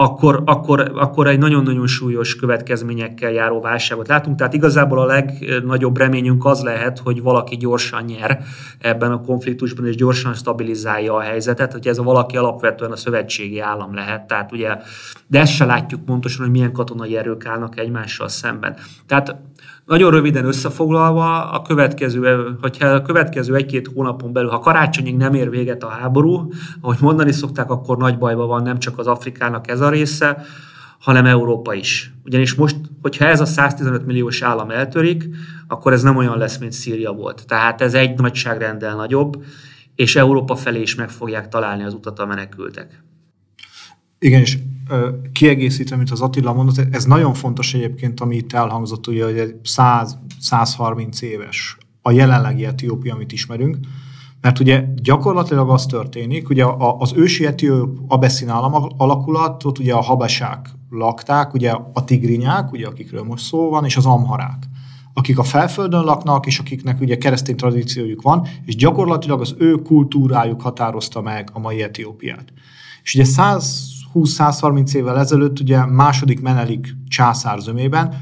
akkor, 0.00 0.42
akkor, 0.44 0.92
akkor 0.94 1.26
egy 1.26 1.38
nagyon-nagyon 1.38 1.86
súlyos 1.86 2.36
következményekkel 2.36 3.30
járó 3.30 3.60
válságot 3.60 4.08
látunk. 4.08 4.36
Tehát 4.36 4.54
igazából 4.54 4.98
a 4.98 5.04
legnagyobb 5.04 5.98
reményünk 5.98 6.44
az 6.44 6.62
lehet, 6.62 6.98
hogy 6.98 7.22
valaki 7.22 7.56
gyorsan 7.56 8.04
nyer 8.04 8.42
ebben 8.78 9.12
a 9.12 9.20
konfliktusban, 9.20 9.86
és 9.86 9.96
gyorsan 9.96 10.34
stabilizálja 10.34 11.14
a 11.14 11.20
helyzetet, 11.20 11.72
hogy 11.72 11.88
ez 11.88 11.98
a 11.98 12.02
valaki 12.02 12.36
alapvetően 12.36 12.90
a 12.90 12.96
szövetségi 12.96 13.60
állam 13.60 13.94
lehet. 13.94 14.26
Tehát 14.26 14.52
ugye, 14.52 14.76
de 15.26 15.40
ezt 15.40 15.52
se 15.52 15.64
látjuk 15.64 16.04
pontosan, 16.04 16.44
hogy 16.44 16.54
milyen 16.54 16.72
katonai 16.72 17.16
erők 17.16 17.46
állnak 17.46 17.78
egymással 17.78 18.28
szemben. 18.28 18.76
Tehát 19.06 19.36
nagyon 19.90 20.10
röviden 20.10 20.44
összefoglalva, 20.44 21.50
a 21.50 21.62
következő, 21.62 22.56
hogyha 22.60 22.88
a 22.88 23.02
következő 23.02 23.54
egy-két 23.54 23.90
hónapon 23.94 24.32
belül, 24.32 24.50
ha 24.50 24.58
karácsonyig 24.58 25.16
nem 25.16 25.34
ér 25.34 25.50
véget 25.50 25.82
a 25.82 25.88
háború, 25.88 26.52
ahogy 26.80 26.96
mondani 27.00 27.32
szokták, 27.32 27.70
akkor 27.70 27.96
nagy 27.96 28.18
bajban 28.18 28.46
van 28.46 28.62
nem 28.62 28.78
csak 28.78 28.98
az 28.98 29.06
Afrikának 29.06 29.70
ez 29.70 29.80
a 29.80 29.90
része, 29.90 30.44
hanem 30.98 31.26
Európa 31.26 31.74
is. 31.74 32.12
Ugyanis 32.24 32.54
most, 32.54 32.76
hogyha 33.02 33.24
ez 33.24 33.40
a 33.40 33.44
115 33.44 34.06
milliós 34.06 34.42
állam 34.42 34.70
eltörik, 34.70 35.28
akkor 35.68 35.92
ez 35.92 36.02
nem 36.02 36.16
olyan 36.16 36.38
lesz, 36.38 36.58
mint 36.58 36.72
Szíria 36.72 37.12
volt. 37.12 37.46
Tehát 37.46 37.80
ez 37.80 37.94
egy 37.94 38.18
nagyságrendel 38.18 38.96
nagyobb, 38.96 39.44
és 39.94 40.16
Európa 40.16 40.56
felé 40.56 40.80
is 40.80 40.94
meg 40.94 41.10
fogják 41.10 41.48
találni 41.48 41.82
az 41.82 41.94
utat 41.94 42.18
a 42.18 42.26
menekültek. 42.26 43.02
Igen, 44.18 44.40
és 44.40 44.58
kiegészítve, 45.32 45.96
mint 45.96 46.10
az 46.10 46.20
Attila 46.20 46.52
mondott, 46.52 46.94
ez 46.94 47.04
nagyon 47.04 47.34
fontos 47.34 47.74
egyébként, 47.74 48.20
ami 48.20 48.36
itt 48.36 48.52
elhangzott, 48.52 49.06
ugye, 49.06 49.24
hogy 49.24 49.54
100-130 49.64 51.20
éves 51.20 51.76
a 52.02 52.10
jelenlegi 52.10 52.64
Etiópia, 52.64 53.14
amit 53.14 53.32
ismerünk, 53.32 53.78
mert 54.40 54.60
ugye 54.60 54.84
gyakorlatilag 55.02 55.70
az 55.70 55.86
történik, 55.86 56.48
ugye 56.48 56.64
az 56.98 57.12
ősi 57.16 57.46
etióp 57.46 57.98
abeszin 58.08 58.48
állam 58.48 58.86
alakulatot 58.96 59.78
ugye 59.78 59.94
a 59.94 60.00
habesák 60.00 60.70
lakták, 60.90 61.54
ugye 61.54 61.70
a 61.92 62.04
tigrinyák, 62.04 62.72
ugye 62.72 62.86
akikről 62.86 63.22
most 63.22 63.44
szó 63.44 63.68
van, 63.68 63.84
és 63.84 63.96
az 63.96 64.06
amharák 64.06 64.68
akik 65.14 65.38
a 65.38 65.42
felföldön 65.42 66.04
laknak, 66.04 66.46
és 66.46 66.58
akiknek 66.58 67.00
ugye 67.00 67.16
keresztény 67.16 67.56
tradíciójuk 67.56 68.22
van, 68.22 68.46
és 68.64 68.76
gyakorlatilag 68.76 69.40
az 69.40 69.54
ő 69.58 69.74
kultúrájuk 69.74 70.60
határozta 70.60 71.20
meg 71.20 71.50
a 71.52 71.58
mai 71.58 71.82
Etiópiát. 71.82 72.52
És 73.02 73.14
ugye 73.14 73.24
100 73.24 73.88
20-130 74.14 74.94
évvel 74.94 75.18
ezelőtt 75.18 75.60
ugye 75.60 75.86
második 75.86 76.40
Menelik 76.40 76.96
császár 77.08 77.58
zömében, 77.58 78.14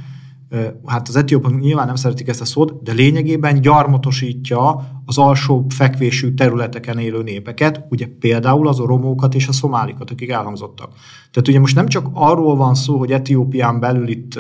hát 0.87 1.09
az 1.09 1.16
etiópok 1.16 1.61
nyilván 1.61 1.87
nem 1.87 1.95
szeretik 1.95 2.28
ezt 2.28 2.40
a 2.40 2.45
szót, 2.45 2.83
de 2.83 2.92
lényegében 2.92 3.61
gyarmatosítja 3.61 4.90
az 5.04 5.18
alsó 5.18 5.66
fekvésű 5.68 6.35
területeken 6.35 6.99
élő 6.99 7.23
népeket, 7.23 7.85
ugye 7.90 8.07
például 8.18 8.68
az 8.68 8.80
oromókat 8.80 9.35
és 9.35 9.49
a 9.49 9.52
szomálikat, 9.52 10.11
akik 10.11 10.30
elhangzottak. 10.30 10.92
Tehát 11.30 11.49
ugye 11.49 11.61
most 11.61 11.75
nem 11.75 11.87
csak 11.87 12.09
arról 12.12 12.57
van 12.57 12.75
szó, 12.75 12.99
hogy 12.99 13.12
Etiópián 13.12 13.80
belül 13.80 14.09
itt 14.09 14.35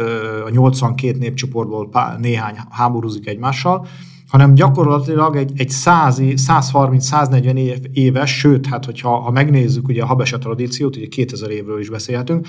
a 0.46 0.50
82 0.50 1.18
népcsoportból 1.18 2.16
néhány 2.18 2.54
háborúzik 2.70 3.26
egymással, 3.26 3.86
hanem 4.28 4.54
gyakorlatilag 4.54 5.36
egy, 5.36 5.52
egy 5.56 5.70
130-140 5.72 7.56
éves, 7.92 8.38
sőt, 8.38 8.66
hát 8.66 8.84
hogyha 8.84 9.20
ha 9.20 9.30
megnézzük 9.30 9.88
ugye 9.88 10.02
a 10.02 10.06
habesa 10.06 10.38
tradíciót, 10.38 10.96
ugye 10.96 11.06
2000 11.06 11.50
évről 11.50 11.80
is 11.80 11.88
beszélhetünk, 11.88 12.46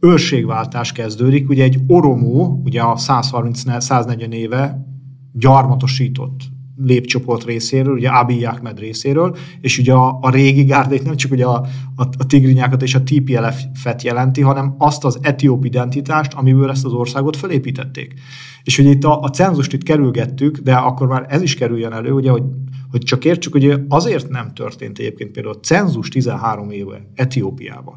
őrségváltás 0.00 0.92
kezdődik, 0.92 1.48
ugye 1.48 1.62
egy 1.62 1.78
oromó, 1.86 2.60
ugye 2.64 2.80
a 2.80 2.94
130-140 2.94 4.32
éve 4.32 4.86
gyarmatosított 5.32 6.40
lépcsoport 6.82 7.44
részéről, 7.44 7.94
ugye 7.94 8.08
Abiy 8.08 8.44
Ahmed 8.44 8.78
részéről, 8.78 9.36
és 9.60 9.78
ugye 9.78 9.92
a, 9.92 10.18
a 10.20 10.30
régi 10.30 10.64
gárdék 10.64 11.02
nem 11.02 11.16
csak 11.16 11.30
ugye 11.30 11.44
a, 11.44 11.66
a, 11.96 12.02
a 12.18 12.26
tigrinyákat 12.26 12.82
és 12.82 12.94
a 12.94 13.02
TPLF-et 13.02 14.02
jelenti, 14.02 14.40
hanem 14.40 14.74
azt 14.78 15.04
az 15.04 15.18
etióp 15.22 15.64
identitást, 15.64 16.32
amiből 16.34 16.70
ezt 16.70 16.84
az 16.84 16.92
országot 16.92 17.36
felépítették. 17.36 18.14
És 18.62 18.78
ugye 18.78 18.90
itt 18.90 19.04
a, 19.04 19.20
a 19.20 19.30
cenzust 19.30 19.72
itt 19.72 19.82
kerülgettük, 19.82 20.58
de 20.58 20.74
akkor 20.74 21.06
már 21.06 21.26
ez 21.28 21.42
is 21.42 21.54
kerüljön 21.54 21.92
elő, 21.92 22.12
ugye, 22.12 22.30
hogy, 22.30 22.42
hogy 22.90 23.00
csak 23.00 23.24
értsük, 23.24 23.52
hogy 23.52 23.80
azért 23.88 24.28
nem 24.28 24.54
történt 24.54 24.98
egyébként 24.98 25.30
például 25.30 25.54
a 25.54 25.60
cenzus 25.60 26.08
13 26.08 26.70
éve 26.70 27.10
Etiópiában, 27.14 27.96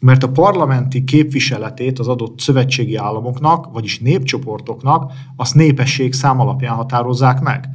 mert 0.00 0.22
a 0.22 0.30
parlamenti 0.30 1.04
képviseletét 1.04 1.98
az 1.98 2.08
adott 2.08 2.40
szövetségi 2.40 2.96
államoknak, 2.96 3.72
vagyis 3.72 3.98
népcsoportoknak, 3.98 5.12
azt 5.36 5.54
népesség 5.54 6.12
szám 6.12 6.40
alapján 6.40 6.74
határozzák 6.74 7.40
meg. 7.40 7.68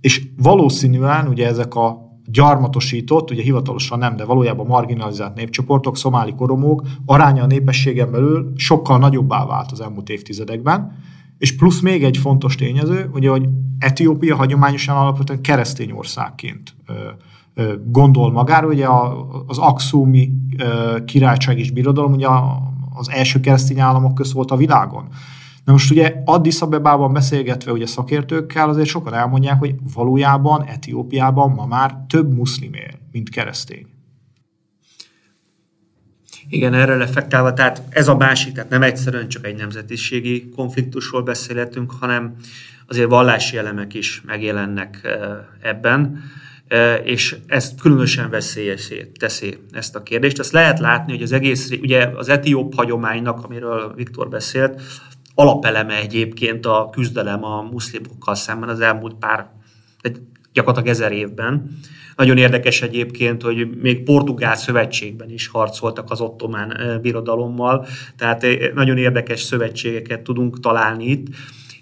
És 0.00 0.28
valószínűen 0.36 1.28
ugye 1.28 1.46
ezek 1.46 1.74
a 1.74 2.08
gyarmatosított, 2.24 3.30
ugye 3.30 3.42
hivatalosan 3.42 3.98
nem, 3.98 4.16
de 4.16 4.24
valójában 4.24 4.66
marginalizált 4.66 5.34
népcsoportok, 5.34 5.96
szomáli 5.96 6.34
koromók 6.34 6.82
aránya 7.06 7.42
a 7.42 7.46
népességen 7.46 8.10
belül 8.10 8.52
sokkal 8.56 8.98
nagyobbá 8.98 9.46
vált 9.46 9.72
az 9.72 9.80
elmúlt 9.80 10.08
évtizedekben, 10.08 10.92
és 11.38 11.56
plusz 11.56 11.80
még 11.80 12.04
egy 12.04 12.16
fontos 12.16 12.54
tényező, 12.54 13.10
ugye, 13.14 13.30
hogy 13.30 13.48
Etiópia 13.78 14.36
hagyományosan 14.36 14.96
alapvetően 14.96 15.40
keresztény 15.40 15.90
országként 15.90 16.74
gondol 17.84 18.32
magára, 18.32 18.66
ugye 18.66 18.86
az 19.46 19.58
Akszumi 19.58 20.32
királyság 21.04 21.58
és 21.58 21.70
birodalom 21.70 22.12
ugye 22.12 22.26
az 22.94 23.10
első 23.10 23.40
keresztény 23.40 23.80
államok 23.80 24.14
közt 24.14 24.32
volt 24.32 24.50
a 24.50 24.56
világon. 24.56 25.08
Na 25.64 25.72
most 25.72 25.90
ugye 25.90 26.14
Addis 26.24 26.60
Abebában 26.60 27.12
beszélgetve 27.12 27.72
ugye 27.72 27.86
szakértőkkel 27.86 28.68
azért 28.68 28.88
sokan 28.88 29.14
elmondják, 29.14 29.58
hogy 29.58 29.74
valójában 29.94 30.64
Etiópiában 30.64 31.50
ma 31.50 31.66
már 31.66 31.96
több 32.08 32.34
muszlim 32.34 32.74
él, 32.74 32.90
mint 33.12 33.28
keresztény. 33.28 33.86
Igen, 36.48 36.74
erre 36.74 36.96
reflektálva, 36.96 37.52
tehát 37.52 37.82
ez 37.88 38.08
a 38.08 38.16
másik, 38.16 38.52
tehát 38.52 38.70
nem 38.70 38.82
egyszerűen 38.82 39.28
csak 39.28 39.46
egy 39.46 39.56
nemzetiségi 39.56 40.48
konfliktusról 40.48 41.22
beszélhetünk, 41.22 41.92
hanem 42.00 42.34
azért 42.86 43.08
vallási 43.08 43.56
elemek 43.56 43.94
is 43.94 44.22
megjelennek 44.26 45.08
ebben. 45.60 46.22
és 47.04 47.36
ez 47.46 47.74
különösen 47.80 48.30
veszélyesé 48.30 49.12
teszi 49.18 49.58
ezt 49.72 49.96
a 49.96 50.02
kérdést. 50.02 50.38
Azt 50.38 50.52
lehet 50.52 50.78
látni, 50.78 51.12
hogy 51.12 51.22
az 51.22 51.32
egész, 51.32 51.70
ugye 51.80 52.06
az 52.06 52.28
etióp 52.28 52.74
hagyománynak, 52.74 53.44
amiről 53.44 53.92
Viktor 53.94 54.28
beszélt, 54.28 54.82
alapeleme 55.40 55.94
egyébként 55.94 56.66
a 56.66 56.88
küzdelem 56.92 57.44
a 57.44 57.62
muszlimokkal 57.62 58.34
szemben 58.34 58.68
az 58.68 58.80
elmúlt 58.80 59.14
pár, 59.14 59.50
gyakorlatilag 60.52 60.96
ezer 60.96 61.12
évben. 61.12 61.78
Nagyon 62.16 62.36
érdekes 62.36 62.82
egyébként, 62.82 63.42
hogy 63.42 63.70
még 63.82 64.02
Portugál 64.02 64.56
szövetségben 64.56 65.30
is 65.30 65.46
harcoltak 65.48 66.10
az 66.10 66.20
ottomán 66.20 66.98
birodalommal, 67.02 67.86
tehát 68.16 68.46
nagyon 68.74 68.96
érdekes 68.96 69.40
szövetségeket 69.40 70.20
tudunk 70.20 70.60
találni 70.60 71.04
itt 71.04 71.26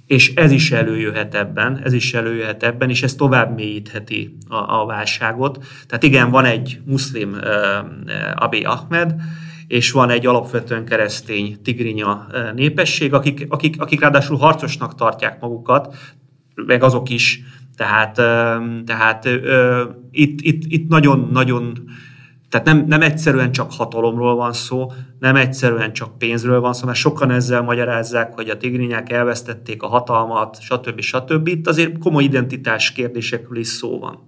és 0.09 0.35
ez 0.35 0.50
is 0.50 0.71
előjöhet 0.73 1.35
ebben, 1.35 1.81
ez 1.85 1.93
is 1.93 2.15
előjöhet 2.15 2.62
ebben, 2.62 2.91
és 2.91 3.03
ez 3.03 3.15
tovább 3.15 3.55
mélyítheti 3.55 4.37
a, 4.49 4.81
a 4.81 4.87
válságot. 4.87 5.65
Tehát 5.87 6.03
igen, 6.03 6.31
van 6.31 6.45
egy 6.45 6.81
muszlim 6.85 7.33
uh, 7.33 8.43
Abiy 8.43 8.65
Ahmed, 8.65 9.15
és 9.69 9.91
van 9.91 10.11
egy 10.11 10.27
alapvetően 10.27 10.85
keresztény 10.85 11.63
tigrinya 11.63 12.27
népesség, 12.55 13.15
akik, 13.15 13.47
akik, 13.49 13.81
akik 13.81 14.01
ráadásul 14.01 14.37
harcosnak 14.37 14.95
tartják 14.95 15.41
magukat, 15.41 15.97
meg 16.55 16.83
azok 16.83 17.09
is, 17.09 17.43
tehát, 17.77 18.15
tehát 18.87 19.29
itt, 20.11 20.41
itt, 20.41 20.63
itt 20.67 20.89
nagyon-nagyon 20.89 21.89
tehát 22.49 22.67
nem, 22.67 22.85
nem 22.87 23.03
egyszerűen 23.03 23.53
csak 23.53 23.73
hatalomról 23.73 24.35
van 24.35 24.53
szó, 24.53 24.93
nem 25.19 25.37
egyszerűen 25.37 25.93
csak 25.93 26.19
pénzről 26.19 26.61
van 26.61 26.73
szó, 26.73 26.87
mert 26.87 26.99
sokan 26.99 27.31
ezzel 27.31 27.63
magyarázzák, 27.63 28.35
hogy 28.35 28.49
a 28.49 28.57
tigrinyák 28.57 29.13
elvesztették 29.13 29.83
a 29.83 29.87
hatalmat, 29.87 30.61
stb. 30.61 31.01
stb. 31.01 31.49
Itt 31.49 31.67
azért 31.67 31.99
komoly 31.99 32.25
identitás 32.25 32.93
kérdésekről 32.93 33.59
is 33.59 33.67
szó 33.67 33.99
van. 33.99 34.28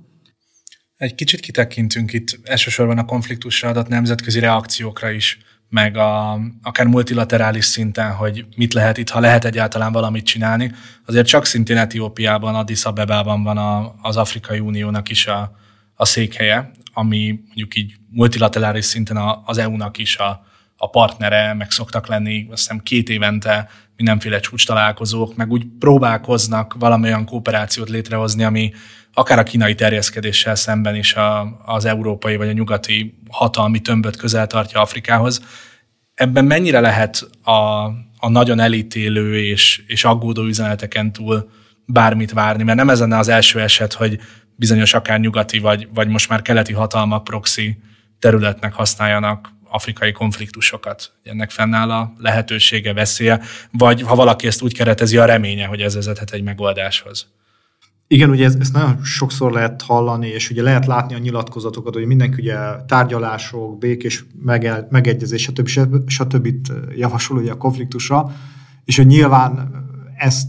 Egy 1.01 1.15
kicsit 1.15 1.41
kitekintünk 1.41 2.13
itt 2.13 2.39
elsősorban 2.45 2.99
a 2.99 3.05
konfliktusra 3.05 3.69
adott 3.69 3.89
nemzetközi 3.89 4.41
reakciókra 4.41 5.11
is, 5.11 5.39
meg 5.69 5.97
a, 5.97 6.41
akár 6.63 6.87
multilaterális 6.87 7.65
szinten, 7.65 8.13
hogy 8.13 8.47
mit 8.57 8.73
lehet 8.73 8.99
itt, 8.99 9.09
ha 9.09 9.21
lehet 9.21 9.45
egyáltalán 9.45 9.93
valamit 9.93 10.25
csinálni. 10.25 10.73
Azért 11.07 11.27
csak 11.27 11.45
szintén 11.45 11.77
Etiópiában, 11.77 12.55
Addis 12.55 12.85
Abebában 12.85 13.43
van 13.43 13.59
a, 13.59 13.95
az 14.03 14.17
Afrikai 14.17 14.59
Uniónak 14.59 15.09
is 15.09 15.27
a, 15.27 15.57
a 15.95 16.05
székhelye, 16.05 16.71
ami 16.93 17.41
mondjuk 17.47 17.77
így 17.77 17.93
multilaterális 18.11 18.85
szinten 18.85 19.17
az 19.45 19.59
EU-nak 19.59 19.99
is 19.99 20.17
a, 20.17 20.45
a 20.77 20.91
partnere, 20.91 21.55
meg 21.55 21.71
szoktak 21.71 22.07
lenni, 22.07 22.47
azt 22.51 22.63
hiszem 22.63 22.79
két 22.79 23.09
évente 23.09 23.69
mindenféle 23.97 24.41
csúcs 24.41 24.67
találkozók, 24.67 25.37
meg 25.37 25.51
úgy 25.51 25.67
próbálkoznak 25.79 26.75
valamilyen 26.79 27.25
kooperációt 27.25 27.89
létrehozni, 27.89 28.45
ami 28.45 28.73
akár 29.15 29.39
a 29.39 29.43
kínai 29.43 29.75
terjeszkedéssel 29.75 30.55
szemben 30.55 30.97
is 30.97 31.15
a, 31.15 31.61
az 31.65 31.85
európai 31.85 32.37
vagy 32.37 32.49
a 32.49 32.53
nyugati 32.53 33.19
hatalmi 33.31 33.81
tömböt 33.81 34.17
közel 34.17 34.47
tartja 34.47 34.81
Afrikához. 34.81 35.41
Ebben 36.15 36.45
mennyire 36.45 36.81
lehet 36.81 37.29
a, 37.43 37.85
a 38.19 38.29
nagyon 38.29 38.61
elítélő 38.61 39.43
és, 39.43 39.83
és 39.87 40.05
aggódó 40.05 40.43
üzeneteken 40.43 41.13
túl 41.13 41.51
bármit 41.87 42.33
várni, 42.33 42.63
mert 42.63 42.79
nem 42.79 42.91
ez 42.91 43.01
lenne 43.01 43.19
az 43.19 43.29
első 43.29 43.61
eset, 43.61 43.93
hogy 43.93 44.21
bizonyos 44.57 44.95
akár 44.95 45.21
nyugati 45.21 45.59
vagy, 45.59 45.89
vagy 45.95 46.09
most 46.09 46.29
már 46.29 46.43
keleti 46.43 46.73
hatalmak 46.73 47.25
proxy 47.25 47.79
területnek 48.19 48.73
használjanak 48.73 49.49
afrikai 49.71 50.13
konfliktusokat. 50.13 51.13
Ennek 51.23 51.51
fennáll 51.51 51.91
a 51.91 52.13
lehetősége, 52.19 52.93
veszélye, 52.93 53.41
vagy 53.71 54.03
ha 54.03 54.15
valaki 54.15 54.47
ezt 54.47 54.63
úgy 54.63 54.75
keretezi, 54.75 55.17
a 55.17 55.25
reménye, 55.25 55.67
hogy 55.67 55.81
ez 55.81 55.95
vezethet 55.95 56.31
egy 56.31 56.43
megoldáshoz. 56.43 57.27
Igen, 58.13 58.31
ugye 58.31 58.45
ezt, 58.45 58.61
ezt 58.61 58.73
nagyon 58.73 58.99
sokszor 59.03 59.53
lehet 59.53 59.83
hallani, 59.83 60.29
és 60.29 60.51
ugye 60.51 60.63
lehet 60.63 60.87
látni 60.87 61.15
a 61.15 61.19
nyilatkozatokat, 61.19 61.95
hogy 61.95 62.07
mindenki 62.07 62.41
ugye 62.41 62.57
tárgyalások, 62.87 63.79
békés 63.79 64.25
mege, 64.43 64.87
megegyezés, 64.91 65.43
stb. 65.43 65.69
stb. 66.07 66.49
javasol 66.97 67.37
ugye 67.37 67.51
a 67.51 67.57
konfliktusra, 67.57 68.31
és 68.85 68.97
hogy 68.97 69.07
nyilván 69.07 69.71
ezt, 70.17 70.49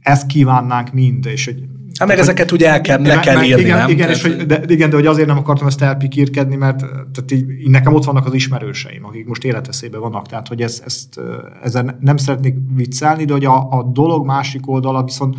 ezt 0.00 0.26
kívánnánk 0.26 0.92
mind, 0.92 1.26
és 1.26 1.44
hogy 1.44 1.62
Hát 1.98 2.08
meg 2.08 2.18
ezeket 2.18 2.52
ugye 2.52 2.68
el 2.68 2.80
kell, 2.80 3.02
le 3.02 3.20
kell 3.20 3.42
írni, 3.42 3.60
igen, 3.62 3.78
nem? 3.78 3.90
Igen, 3.90 4.08
és 4.08 4.22
hogy, 4.22 4.36
de, 4.36 4.62
igen, 4.66 4.90
de 4.90 4.96
hogy 4.96 5.06
azért 5.06 5.26
nem 5.26 5.38
akartam 5.38 5.66
ezt 5.66 5.82
elpikírkedni, 5.82 6.56
mert 6.56 6.78
tehát 6.78 7.30
így, 7.32 7.50
így 7.50 7.70
nekem 7.70 7.94
ott 7.94 8.04
vannak 8.04 8.26
az 8.26 8.34
ismerőseim, 8.34 9.04
akik 9.04 9.26
most 9.26 9.44
életeszébe 9.44 9.98
vannak, 9.98 10.26
tehát 10.26 10.48
hogy 10.48 10.62
ez, 10.62 10.82
ezt, 10.84 11.20
ezen 11.62 11.96
nem 12.00 12.16
szeretnék 12.16 12.56
viccelni, 12.74 13.24
de 13.24 13.32
hogy 13.32 13.44
a, 13.44 13.70
a 13.70 13.82
dolog 13.92 14.26
másik 14.26 14.68
oldala 14.68 15.04
viszont 15.04 15.36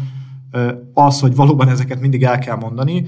az, 0.93 1.19
hogy 1.19 1.35
valóban 1.35 1.69
ezeket 1.69 1.99
mindig 1.99 2.23
el 2.23 2.39
kell 2.39 2.55
mondani, 2.55 3.05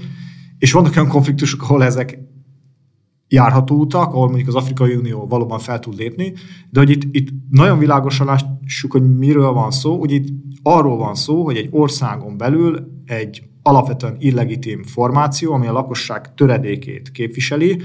és 0.58 0.72
vannak 0.72 0.96
olyan 0.96 1.08
konfliktusok, 1.08 1.62
ahol 1.62 1.84
ezek 1.84 2.18
járható 3.28 3.76
utak, 3.76 4.12
ahol 4.12 4.26
mondjuk 4.26 4.48
az 4.48 4.54
Afrikai 4.54 4.94
Unió 4.94 5.26
valóban 5.26 5.58
fel 5.58 5.78
tud 5.78 5.96
lépni, 5.96 6.32
de 6.70 6.80
hogy 6.80 6.90
itt, 6.90 7.02
itt 7.10 7.28
nagyon 7.50 7.78
világosan 7.78 8.26
lássuk, 8.26 8.92
hogy 8.92 9.16
miről 9.16 9.52
van 9.52 9.70
szó, 9.70 9.98
hogy 9.98 10.12
itt 10.12 10.28
arról 10.62 10.96
van 10.96 11.14
szó, 11.14 11.44
hogy 11.44 11.56
egy 11.56 11.68
országon 11.70 12.36
belül 12.36 13.02
egy 13.04 13.42
alapvetően 13.62 14.16
illegitim 14.18 14.82
formáció, 14.82 15.52
ami 15.52 15.66
a 15.66 15.72
lakosság 15.72 16.34
töredékét 16.34 17.10
képviseli, 17.10 17.80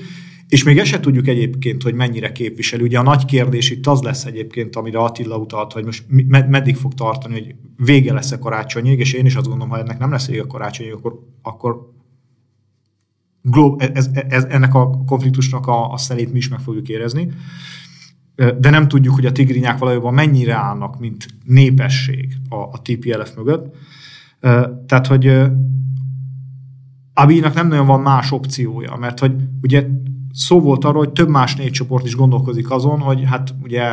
és 0.51 0.63
még 0.63 0.77
ezt 0.77 1.01
tudjuk 1.01 1.27
egyébként, 1.27 1.83
hogy 1.83 1.93
mennyire 1.93 2.31
képviseli. 2.31 2.83
Ugye 2.83 2.99
a 2.99 3.03
nagy 3.03 3.25
kérdés 3.25 3.69
itt 3.69 3.87
az 3.87 4.01
lesz 4.01 4.25
egyébként, 4.25 4.75
amire 4.75 4.99
Attila 4.99 5.37
utalt, 5.37 5.73
hogy 5.73 5.85
most 5.85 6.05
med- 6.07 6.49
meddig 6.49 6.75
fog 6.75 6.93
tartani, 6.93 7.33
hogy 7.33 7.55
vége 7.85 8.13
lesz 8.13 8.31
a 8.31 8.39
karácsonyig, 8.39 8.99
és 8.99 9.13
én 9.13 9.25
is 9.25 9.35
azt 9.35 9.47
gondolom, 9.47 9.71
ha 9.71 9.79
ennek 9.79 9.99
nem 9.99 10.11
lesz 10.11 10.27
vége 10.27 10.41
a 10.41 10.47
karácsonyig, 10.47 10.93
akkor, 10.93 11.19
akkor 11.41 11.91
ez, 13.77 14.09
ez, 14.27 14.43
ennek 14.43 14.73
a 14.73 15.03
konfliktusnak 15.05 15.67
a, 15.67 15.91
a 15.91 15.97
szelét 15.97 16.31
mi 16.31 16.37
is 16.37 16.49
meg 16.49 16.59
fogjuk 16.59 16.89
érezni. 16.89 17.31
De 18.35 18.69
nem 18.69 18.87
tudjuk, 18.87 19.15
hogy 19.15 19.25
a 19.25 19.31
tigrinyák 19.31 19.77
valójában 19.77 20.13
mennyire 20.13 20.53
állnak, 20.53 20.99
mint 20.99 21.25
népesség 21.45 22.33
a, 22.49 22.55
a 22.55 22.81
TPLF 22.81 23.35
mögött. 23.35 23.75
Tehát, 24.85 25.07
hogy 25.07 25.41
Abinak 27.13 27.53
nem 27.53 27.67
nagyon 27.67 27.85
van 27.85 28.01
más 28.01 28.31
opciója, 28.31 28.95
mert 28.95 29.19
hogy 29.19 29.33
ugye 29.61 29.85
szó 30.33 30.59
volt 30.59 30.85
arról, 30.85 31.03
hogy 31.03 31.13
több 31.13 31.29
más 31.29 31.55
népcsoport 31.55 32.05
is 32.05 32.15
gondolkozik 32.15 32.71
azon, 32.71 32.99
hogy 32.99 33.23
hát 33.25 33.53
ugye 33.63 33.83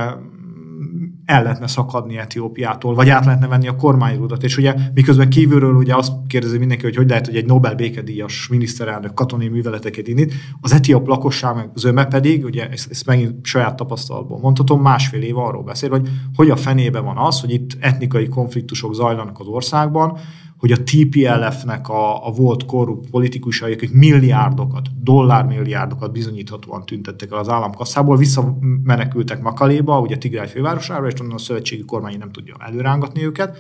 el 1.29 1.43
lehetne 1.43 1.67
szakadni 1.67 2.19
Etiópiától, 2.19 2.95
vagy 2.95 3.09
át 3.09 3.25
lehetne 3.25 3.47
venni 3.47 3.69
a 3.69 3.77
kormányrudat. 3.77 4.43
És 4.43 4.57
ugye 4.57 4.75
miközben 4.95 5.29
kívülről 5.29 5.75
ugye 5.75 5.95
azt 5.95 6.13
kérdezi 6.27 6.59
mindenki, 6.59 6.85
hogy 6.85 6.97
hogy 6.97 7.09
lehet, 7.09 7.27
hogy 7.27 7.37
egy 7.37 7.47
Nobel 7.47 7.75
békedíjas 7.75 8.49
miniszterelnök 8.51 9.15
katonai 9.15 9.49
műveleteket 9.49 10.09
indít, 10.09 10.35
az 10.61 10.73
etióp 10.73 11.07
lakosság 11.07 11.55
meg 11.55 11.71
zöme 11.75 12.07
pedig, 12.07 12.45
ugye 12.45 12.69
ezt, 12.69 12.91
ezt 12.91 13.07
megint 13.07 13.47
saját 13.47 13.77
tapasztalatból 13.77 14.39
mondhatom, 14.39 14.81
másfél 14.81 15.23
év 15.23 15.39
arról 15.39 15.63
beszél, 15.63 15.91
hogy 15.91 16.09
hogy 16.35 16.51
a 16.51 16.57
fenébe 16.57 17.01
van 17.01 17.17
az, 17.17 17.41
hogy 17.41 17.51
itt 17.51 17.77
etnikai 17.81 18.29
konfliktusok 18.29 18.95
zajlanak 18.95 19.41
az 19.41 19.47
országban, 19.47 20.19
hogy 20.59 20.73
a 20.73 20.83
TPLF-nek 20.83 21.89
a, 21.89 22.27
a 22.27 22.31
volt 22.31 22.65
korrupt 22.65 23.11
politikusai, 23.11 23.73
akik 23.73 23.93
milliárdokat, 23.93 24.89
dollármilliárdokat 25.03 26.13
bizonyíthatóan 26.13 26.87
tüntettek 26.87 27.31
el 27.31 27.39
az 27.39 27.49
államkasszából, 27.49 28.17
visszamenekültek 28.17 29.43
Makaléba, 29.43 30.01
ugye 30.01 30.19
Tigráj 30.19 30.49
fővárosára, 30.49 31.07
és 31.07 31.21
onnan 31.21 31.35
a 31.35 31.39
szövetségi 31.39 31.85
kormány 31.85 32.19
nem 32.19 32.33
tudja 32.33 32.57
előrángatni 32.59 33.25
őket. 33.25 33.51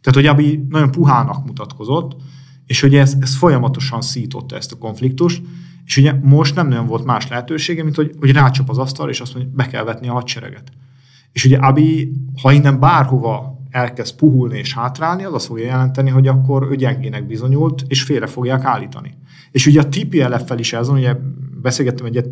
Tehát, 0.00 0.14
hogy 0.14 0.26
Abi 0.26 0.66
nagyon 0.68 0.90
puhának 0.90 1.46
mutatkozott, 1.46 2.16
és 2.66 2.80
hogy 2.80 2.94
ez, 2.94 3.16
ez 3.20 3.36
folyamatosan 3.36 4.00
szította 4.00 4.56
ezt 4.56 4.72
a 4.72 4.78
konfliktust, 4.78 5.42
és 5.84 5.96
ugye 5.96 6.12
most 6.22 6.54
nem 6.54 6.68
nagyon 6.68 6.86
volt 6.86 7.04
más 7.04 7.28
lehetősége, 7.28 7.82
mint 7.82 7.96
hogy, 7.96 8.14
hogy 8.20 8.32
rácsap 8.32 8.68
az 8.68 8.78
asztal, 8.78 9.08
és 9.08 9.20
azt 9.20 9.34
mondja, 9.34 9.52
be 9.54 9.66
kell 9.66 9.84
vetni 9.84 10.08
a 10.08 10.12
hadsereget. 10.12 10.70
És 11.32 11.44
ugye 11.44 11.56
Abi, 11.56 12.12
ha 12.42 12.52
innen 12.52 12.80
bárhova 12.80 13.57
elkezd 13.70 14.16
puhulni 14.16 14.58
és 14.58 14.74
hátrálni, 14.74 15.24
az 15.24 15.34
azt 15.34 15.46
fogja 15.46 15.64
jelenteni, 15.64 16.10
hogy 16.10 16.26
akkor 16.26 16.68
ő 16.70 16.76
gyengének 16.76 17.26
bizonyult, 17.26 17.82
és 17.86 18.02
félre 18.02 18.26
fogják 18.26 18.64
állítani. 18.64 19.14
És 19.50 19.66
ugye 19.66 19.80
a 19.80 19.88
TPLF-fel 19.88 20.58
is 20.58 20.72
ez 20.72 20.88
ugye 20.88 21.14
beszélgettem 21.62 22.06
egy, 22.06 22.16
egy 22.16 22.30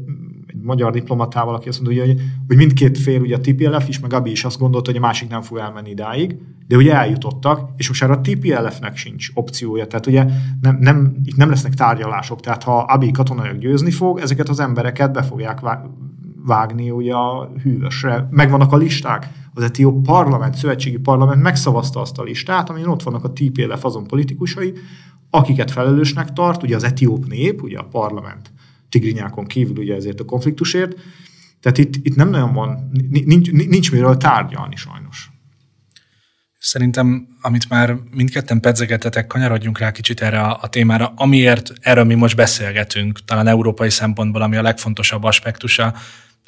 magyar 0.63 0.93
diplomatával, 0.93 1.55
aki 1.55 1.69
azt 1.69 1.83
mondja, 1.83 2.05
hogy, 2.05 2.21
hogy 2.47 2.57
mindkét 2.57 2.99
fél, 2.99 3.21
ugye 3.21 3.37
a 3.37 3.41
TPLF 3.41 3.89
is, 3.89 4.01
meg 4.01 4.13
Abi 4.13 4.31
is 4.31 4.45
azt 4.45 4.59
gondolta, 4.59 4.91
hogy 4.91 4.99
a 4.99 5.03
másik 5.07 5.29
nem 5.29 5.43
fog 5.43 5.59
elmenni 5.59 5.91
idáig, 5.91 6.37
de 6.67 6.77
ugye 6.77 6.95
eljutottak, 6.95 7.71
és 7.77 7.89
most 7.89 8.01
már 8.01 8.11
a 8.11 8.21
TPLF-nek 8.21 8.97
sincs 8.97 9.29
opciója, 9.35 9.87
tehát 9.87 10.07
ugye 10.07 10.27
nem, 10.61 10.77
nem, 10.81 11.17
itt 11.25 11.37
nem 11.37 11.51
lesznek 11.51 11.75
tárgyalások, 11.75 12.41
tehát 12.41 12.63
ha 12.63 12.79
Abi 12.79 13.11
katonaiak 13.11 13.57
győzni 13.57 13.91
fog, 13.91 14.19
ezeket 14.19 14.49
az 14.49 14.61
embereket 14.61 15.13
be 15.13 15.23
fogják 15.23 15.61
vágni 16.47 16.91
ugye 16.91 17.15
a 17.15 17.53
hűvösre. 17.63 18.29
Megvannak 18.31 18.73
a 18.73 18.77
listák, 18.77 19.29
az 19.55 19.63
etióp 19.63 20.05
parlament, 20.05 20.55
szövetségi 20.55 20.97
parlament 20.97 21.43
megszavazta 21.43 22.01
azt 22.01 22.19
a 22.19 22.23
listát, 22.23 22.71
amin 22.71 22.87
ott 22.87 23.03
vannak 23.03 23.25
a 23.25 23.33
TPLF 23.33 23.85
azon 23.85 24.07
politikusai, 24.07 24.73
akiket 25.31 25.71
felelősnek 25.71 26.33
tart, 26.33 26.63
ugye 26.63 26.77
az 26.77 26.85
etióp 26.85 27.27
nép, 27.27 27.63
ugye 27.63 27.79
a 27.79 27.85
parlament 27.85 28.53
tigrinyákon 28.89 29.47
kívül 29.47 29.77
ugye 29.77 29.95
ezért 29.95 30.21
a 30.21 30.25
konfliktusért, 30.25 30.95
tehát 31.61 31.79
itt, 31.79 31.95
itt 32.07 32.17
nem 32.17 32.31
nagyon 32.31 32.53
van, 32.53 32.91
nincs, 33.11 33.51
nincs 33.51 33.93
miről 33.93 34.17
tárgyalni 34.17 34.77
sajnos. 34.77 35.31
Szerintem, 36.59 37.27
amit 37.41 37.69
már 37.69 37.97
mindketten 38.11 38.61
pedzegetetek, 38.61 39.27
kanyarodjunk 39.27 39.79
rá 39.79 39.91
kicsit 39.91 40.21
erre 40.23 40.41
a, 40.41 40.59
a 40.63 40.69
témára, 40.69 41.13
amiért 41.17 41.73
erről 41.81 42.05
mi 42.05 42.15
most 42.15 42.37
beszélgetünk, 42.37 43.25
talán 43.25 43.47
európai 43.47 43.91
szempontból, 43.91 44.43
ami 44.43 44.57
a 44.57 44.63
legfontosabb 44.63 45.25
aspektusa, 45.25 45.95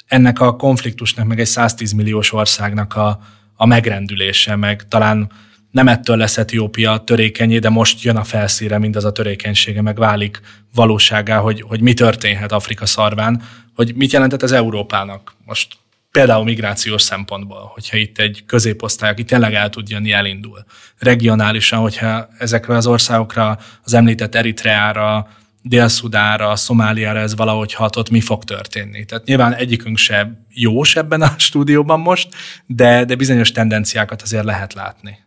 ennek 0.09 0.39
a 0.39 0.55
konfliktusnak, 0.55 1.27
meg 1.27 1.39
egy 1.39 1.45
110 1.45 1.91
milliós 1.91 2.33
országnak 2.33 2.95
a, 2.95 3.19
a 3.55 3.65
megrendülése, 3.65 4.55
meg 4.55 4.87
talán 4.87 5.31
nem 5.71 5.87
ettől 5.87 6.17
lesz 6.17 6.37
Etiópia 6.37 6.97
törékenyé, 6.97 7.59
de 7.59 7.69
most 7.69 8.03
jön 8.03 8.15
a 8.15 8.23
felszíre 8.23 8.77
mindaz 8.77 9.05
a 9.05 9.11
törékenysége, 9.11 9.81
meg 9.81 9.97
válik 9.97 10.41
valóságá, 10.73 11.37
hogy, 11.37 11.61
hogy 11.61 11.81
mi 11.81 11.93
történhet 11.93 12.51
Afrika 12.51 12.85
szarván, 12.85 13.41
hogy 13.75 13.95
mit 13.95 14.11
jelentett 14.11 14.41
az 14.41 14.51
Európának 14.51 15.33
most 15.45 15.77
például 16.11 16.43
migrációs 16.43 17.01
szempontból, 17.01 17.71
hogyha 17.73 17.97
itt 17.97 18.17
egy 18.17 18.43
középosztály, 18.45 19.09
aki 19.09 19.23
tényleg 19.23 19.53
el 19.53 19.69
tud 19.69 19.89
jönni, 19.89 20.11
elindul. 20.11 20.65
Regionálisan, 20.97 21.79
hogyha 21.79 22.29
ezekre 22.37 22.75
az 22.75 22.87
országokra, 22.87 23.59
az 23.83 23.93
említett 23.93 24.35
Eritreára, 24.35 25.27
Dél-Szudára, 25.69 26.55
Szomáliára 26.55 27.19
ez 27.19 27.35
valahogy 27.35 27.73
hatott, 27.73 28.09
mi 28.09 28.21
fog 28.21 28.43
történni. 28.43 29.05
Tehát 29.05 29.25
nyilván 29.25 29.53
egyikünk 29.53 29.97
se 29.97 30.45
jós 30.53 30.95
ebben 30.95 31.21
a 31.21 31.33
stúdióban 31.47 31.99
most, 31.99 32.35
de, 32.65 33.05
de 33.05 33.15
bizonyos 33.15 33.51
tendenciákat 33.51 34.21
azért 34.21 34.43
lehet 34.43 34.73
látni. 34.73 35.17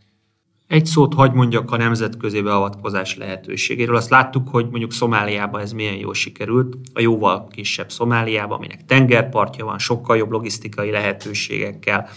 Egy 0.67 0.87
szót 0.87 1.15
hagy 1.15 1.33
mondjak 1.33 1.71
a 1.71 1.77
nemzetközi 1.77 2.41
beavatkozás 2.41 3.17
lehetőségéről. 3.17 3.97
Azt 3.97 4.11
láttuk, 4.11 4.49
hogy 4.49 4.69
mondjuk 4.71 4.93
Szomáliában 4.93 5.61
ez 5.61 5.73
milyen 5.73 5.95
jól 5.95 6.15
sikerült, 6.15 6.77
a 6.95 7.01
jóval 7.01 7.49
kisebb 7.49 7.91
Szomáliában, 7.91 8.57
aminek 8.57 8.85
tengerpartja 8.85 9.65
van, 9.65 9.79
sokkal 9.79 10.17
jobb 10.17 10.31
logisztikai 10.31 10.91
lehetőségekkel. 10.91 12.09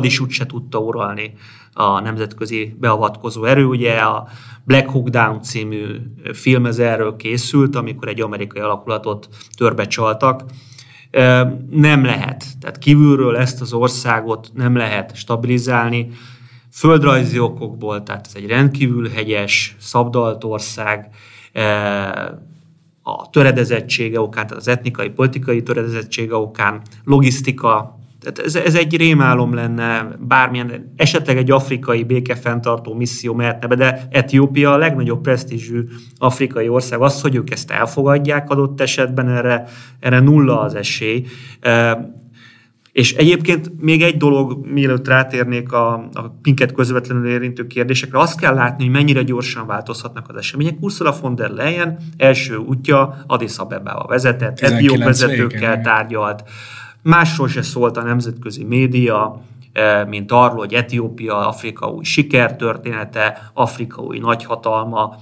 is 0.00 0.20
úgy 0.20 0.30
se 0.30 0.46
tudta 0.46 0.78
uralni 0.78 1.34
a 1.72 2.00
nemzetközi 2.00 2.76
beavatkozó 2.80 3.44
erő. 3.44 3.64
Ugye 3.64 3.94
a 3.94 4.28
Black 4.64 4.88
Hawk 4.88 5.08
Down 5.08 5.42
című 5.42 5.96
film 6.32 6.66
ez 6.66 6.78
erről 6.78 7.16
készült, 7.16 7.76
amikor 7.76 8.08
egy 8.08 8.20
amerikai 8.20 8.60
alakulatot 8.60 9.28
törbe 9.56 9.86
csaltak. 9.86 10.42
Nem 11.70 12.04
lehet. 12.04 12.44
Tehát 12.60 12.78
kívülről 12.78 13.36
ezt 13.36 13.60
az 13.60 13.72
országot 13.72 14.50
nem 14.54 14.76
lehet 14.76 15.16
stabilizálni 15.16 16.10
földrajzi 16.72 17.38
okokból, 17.38 18.02
tehát 18.02 18.26
ez 18.26 18.32
egy 18.34 18.46
rendkívül 18.46 19.08
hegyes, 19.08 19.76
szabdalt 19.80 20.44
ország, 20.44 21.08
a 23.02 23.30
töredezettsége 23.30 24.20
okán, 24.20 24.46
tehát 24.46 24.62
az 24.62 24.68
etnikai, 24.68 25.08
politikai 25.08 25.62
töredezettsége 25.62 26.34
okán, 26.34 26.82
logisztika, 27.04 27.98
tehát 28.22 28.38
ez, 28.38 28.54
ez 28.54 28.74
egy 28.74 28.96
rémálom 28.96 29.54
lenne, 29.54 30.16
bármilyen, 30.20 30.92
esetleg 30.96 31.36
egy 31.36 31.50
afrikai 31.50 32.04
békefenntartó 32.04 32.94
misszió 32.94 33.34
mehetne 33.34 33.66
be, 33.66 33.74
de 33.74 34.06
Etiópia 34.10 34.72
a 34.72 34.76
legnagyobb 34.76 35.20
presztízsű 35.20 35.84
afrikai 36.18 36.68
ország. 36.68 37.00
Az, 37.00 37.20
hogy 37.20 37.34
ők 37.34 37.50
ezt 37.50 37.70
elfogadják 37.70 38.50
adott 38.50 38.80
esetben, 38.80 39.28
erre, 39.28 39.64
erre 40.00 40.20
nulla 40.20 40.60
az 40.60 40.74
esély. 40.74 41.24
És 42.92 43.14
egyébként 43.14 43.70
még 43.80 44.02
egy 44.02 44.16
dolog, 44.16 44.66
mielőtt 44.66 45.08
rátérnék 45.08 45.72
a, 45.72 45.92
a 45.94 46.38
minket 46.42 46.72
közvetlenül 46.72 47.28
érintő 47.28 47.66
kérdésekre, 47.66 48.18
azt 48.18 48.40
kell 48.40 48.54
látni, 48.54 48.84
hogy 48.84 48.92
mennyire 48.92 49.22
gyorsan 49.22 49.66
változhatnak 49.66 50.28
az 50.28 50.36
események. 50.36 50.76
Ursula 50.80 51.14
von 51.20 51.34
der 51.34 51.50
Leyen 51.50 51.98
első 52.16 52.56
útja 52.56 53.24
Addis 53.26 53.56
Abebába 53.56 54.06
vezetett, 54.08 54.60
etióp 54.60 54.98
vezetőkkel 54.98 55.80
tárgyalt, 55.80 56.42
másról 57.02 57.48
se 57.48 57.62
szólt 57.62 57.96
a 57.96 58.02
nemzetközi 58.02 58.64
média, 58.64 59.40
eh, 59.72 60.06
mint 60.06 60.32
arról, 60.32 60.58
hogy 60.58 60.74
Etiópia 60.74 61.48
Afrika 61.48 61.86
új 61.86 62.04
sikertörténete, 62.04 63.50
Afrika 63.52 64.02
új 64.02 64.18
nagyhatalma, 64.18 65.16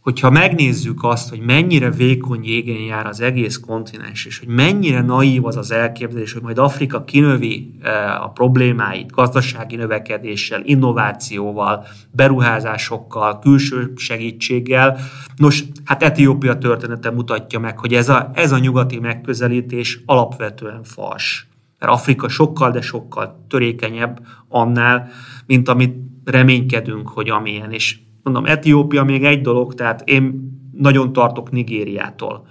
hogyha 0.00 0.30
megnézzük 0.30 1.04
azt, 1.04 1.28
hogy 1.28 1.40
mennyire 1.40 1.90
vékony 1.90 2.44
jégen 2.44 2.80
jár 2.80 3.06
az 3.06 3.20
egész 3.20 3.56
kontinens, 3.56 4.24
és 4.26 4.38
hogy 4.38 4.48
mennyire 4.48 5.02
naív 5.02 5.46
az 5.46 5.56
az 5.56 5.70
elképzelés, 5.70 6.32
hogy 6.32 6.42
majd 6.42 6.58
Afrika 6.58 7.04
kinövi 7.04 7.74
eh, 7.82 8.24
a 8.24 8.28
problémáit 8.28 9.10
gazdasági 9.10 9.76
növekedéssel, 9.76 10.60
innovációval, 10.64 11.86
beruházásokkal, 12.10 13.38
külső 13.38 13.92
segítséggel. 13.96 14.98
Nos, 15.36 15.64
hát 15.84 16.02
Etiópia 16.02 16.58
története 16.58 17.10
mutatja 17.10 17.58
meg, 17.58 17.78
hogy 17.78 17.94
ez 17.94 18.08
a, 18.08 18.30
ez 18.34 18.52
a 18.52 18.58
nyugati 18.58 18.98
megközelítés 18.98 20.00
alapvetően 20.06 20.82
fals. 20.82 21.48
Mert 21.78 21.92
Afrika 21.92 22.28
sokkal, 22.28 22.70
de 22.70 22.80
sokkal 22.80 23.44
törékenyebb 23.48 24.20
annál, 24.48 25.10
mint 25.46 25.68
amit 25.68 25.96
reménykedünk, 26.24 27.08
hogy 27.08 27.28
amilyen. 27.28 27.72
És 27.72 27.98
mondom, 28.32 28.52
Etiópia 28.52 29.04
még 29.04 29.24
egy 29.24 29.40
dolog, 29.40 29.74
tehát 29.74 30.02
én 30.04 30.56
nagyon 30.72 31.12
tartok 31.12 31.50
Nigériától. 31.50 32.46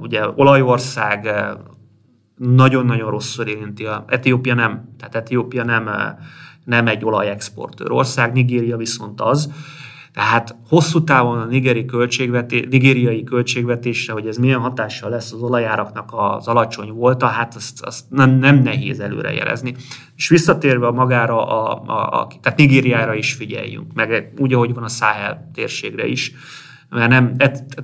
Ugye 0.00 0.22
olajország 0.36 1.30
nagyon-nagyon 2.36 3.10
rosszul 3.10 3.46
érinti. 3.46 3.86
Etiópia 4.06 4.54
nem, 4.54 4.94
tehát 4.98 5.14
Etiópia 5.14 5.64
nem, 5.64 5.90
nem 6.64 6.86
egy 6.86 7.04
olajexportőr 7.04 7.90
ország, 7.90 8.32
Nigéria 8.32 8.76
viszont 8.76 9.20
az. 9.20 9.52
Tehát 10.14 10.56
hosszú 10.68 11.04
távon 11.04 11.38
a 11.38 11.44
nigeri 11.44 11.84
költségveté, 11.84 12.66
nigériai 12.70 13.24
költségvetésre, 13.24 14.12
hogy 14.12 14.26
ez 14.26 14.36
milyen 14.36 14.60
hatással 14.60 15.10
lesz 15.10 15.32
az 15.32 15.42
olajáraknak 15.42 16.08
az 16.12 16.48
alacsony 16.48 16.92
volta, 16.92 17.26
hát 17.26 17.54
azt, 17.54 17.82
azt 17.82 18.04
nem, 18.10 18.30
nem 18.30 18.58
nehéz 18.58 19.00
előrejelezni. 19.00 19.74
És 20.16 20.28
visszatérve 20.28 20.90
magára, 20.90 21.46
a, 21.46 21.82
a, 21.86 22.20
a, 22.20 22.26
tehát 22.40 22.58
Nigériára 22.58 23.14
is 23.14 23.32
figyeljünk, 23.32 23.92
meg 23.92 24.32
úgy, 24.38 24.52
ahogy 24.52 24.74
van 24.74 24.84
a 24.84 24.88
Száhel 24.88 25.50
térségre 25.54 26.06
is, 26.06 26.32
mert 26.88 27.10
nem, 27.10 27.34
et, 27.36 27.82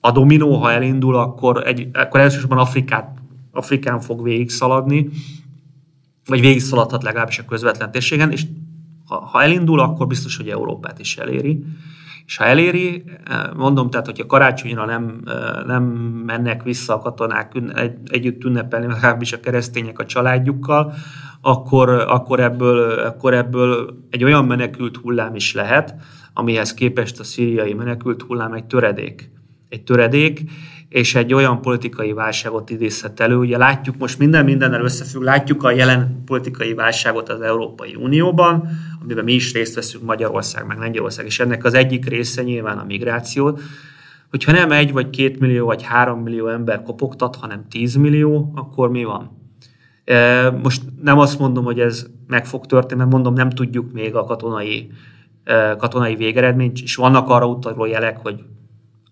a 0.00 0.10
dominó, 0.10 0.54
ha 0.54 0.72
elindul, 0.72 1.16
akkor, 1.16 1.66
egy, 1.66 1.88
akkor 1.92 2.20
elsősorban 2.20 2.58
Afrikát, 2.58 3.18
Afrikán 3.52 4.00
fog 4.00 4.22
végigszaladni, 4.22 5.08
vagy 6.26 6.40
végigszaladhat 6.40 7.02
legalábbis 7.02 7.38
a 7.38 7.44
közvetlen 7.44 7.90
térségen, 7.90 8.30
és 8.30 8.46
ha, 9.18 9.42
elindul, 9.42 9.80
akkor 9.80 10.06
biztos, 10.06 10.36
hogy 10.36 10.48
Európát 10.48 10.98
is 10.98 11.16
eléri. 11.16 11.64
És 12.26 12.36
ha 12.36 12.44
eléri, 12.44 13.04
mondom, 13.56 13.90
tehát, 13.90 14.06
hogyha 14.06 14.26
karácsonyra 14.26 14.84
nem, 14.84 15.20
nem 15.66 15.82
mennek 16.26 16.62
vissza 16.62 16.94
a 16.94 16.98
katonák 16.98 17.52
egy, 17.74 17.96
együtt 18.04 18.44
ünnepelni, 18.44 18.86
legalábbis 18.86 19.32
a 19.32 19.40
keresztények 19.40 19.98
a 19.98 20.06
családjukkal, 20.06 20.94
akkor, 21.40 21.88
akkor, 21.88 22.40
ebből, 22.40 22.90
akkor 22.90 23.34
ebből 23.34 23.98
egy 24.10 24.24
olyan 24.24 24.44
menekült 24.44 24.96
hullám 24.96 25.34
is 25.34 25.54
lehet, 25.54 25.94
amihez 26.32 26.74
képest 26.74 27.20
a 27.20 27.24
szíriai 27.24 27.74
menekült 27.74 28.22
hullám 28.22 28.52
egy 28.52 28.64
töredék. 28.64 29.30
Egy 29.68 29.82
töredék, 29.82 30.50
és 30.88 31.14
egy 31.14 31.34
olyan 31.34 31.60
politikai 31.60 32.12
válságot 32.12 32.70
idézhet 32.70 33.20
elő. 33.20 33.36
Ugye 33.36 33.56
látjuk 33.58 33.96
most 33.96 34.18
minden 34.18 34.44
mindennel 34.44 34.82
összefügg, 34.82 35.22
látjuk 35.22 35.62
a 35.62 35.70
jelen 35.70 36.22
politikai 36.26 36.74
válságot 36.74 37.28
az 37.28 37.40
Európai 37.40 37.94
Unióban, 37.94 38.68
amiben 39.02 39.24
mi 39.24 39.32
is 39.32 39.52
részt 39.52 39.74
veszünk 39.74 40.04
Magyarország, 40.04 40.66
meg 40.66 40.78
Lengyelország, 40.78 41.26
és 41.26 41.40
ennek 41.40 41.64
az 41.64 41.74
egyik 41.74 42.08
része 42.08 42.42
nyilván 42.42 42.78
a 42.78 42.84
migráció. 42.84 43.58
Hogyha 44.30 44.52
nem 44.52 44.72
egy, 44.72 44.92
vagy 44.92 45.10
két 45.10 45.40
millió, 45.40 45.66
vagy 45.66 45.82
három 45.82 46.22
millió 46.22 46.48
ember 46.48 46.82
kopogtat, 46.82 47.36
hanem 47.36 47.68
tíz 47.70 47.94
millió, 47.94 48.52
akkor 48.54 48.90
mi 48.90 49.04
van? 49.04 49.42
E, 50.04 50.50
most 50.50 50.82
nem 51.02 51.18
azt 51.18 51.38
mondom, 51.38 51.64
hogy 51.64 51.80
ez 51.80 52.06
meg 52.26 52.46
fog 52.46 52.66
történni, 52.66 53.00
mert 53.00 53.12
mondom, 53.12 53.34
nem 53.34 53.50
tudjuk 53.50 53.92
még 53.92 54.14
a 54.14 54.24
katonai, 54.24 54.90
e, 55.44 55.76
katonai 55.76 56.14
végeredményt, 56.14 56.80
és 56.80 56.94
vannak 56.94 57.28
arra 57.28 57.46
utaló 57.46 57.84
jelek, 57.84 58.18
hogy 58.22 58.44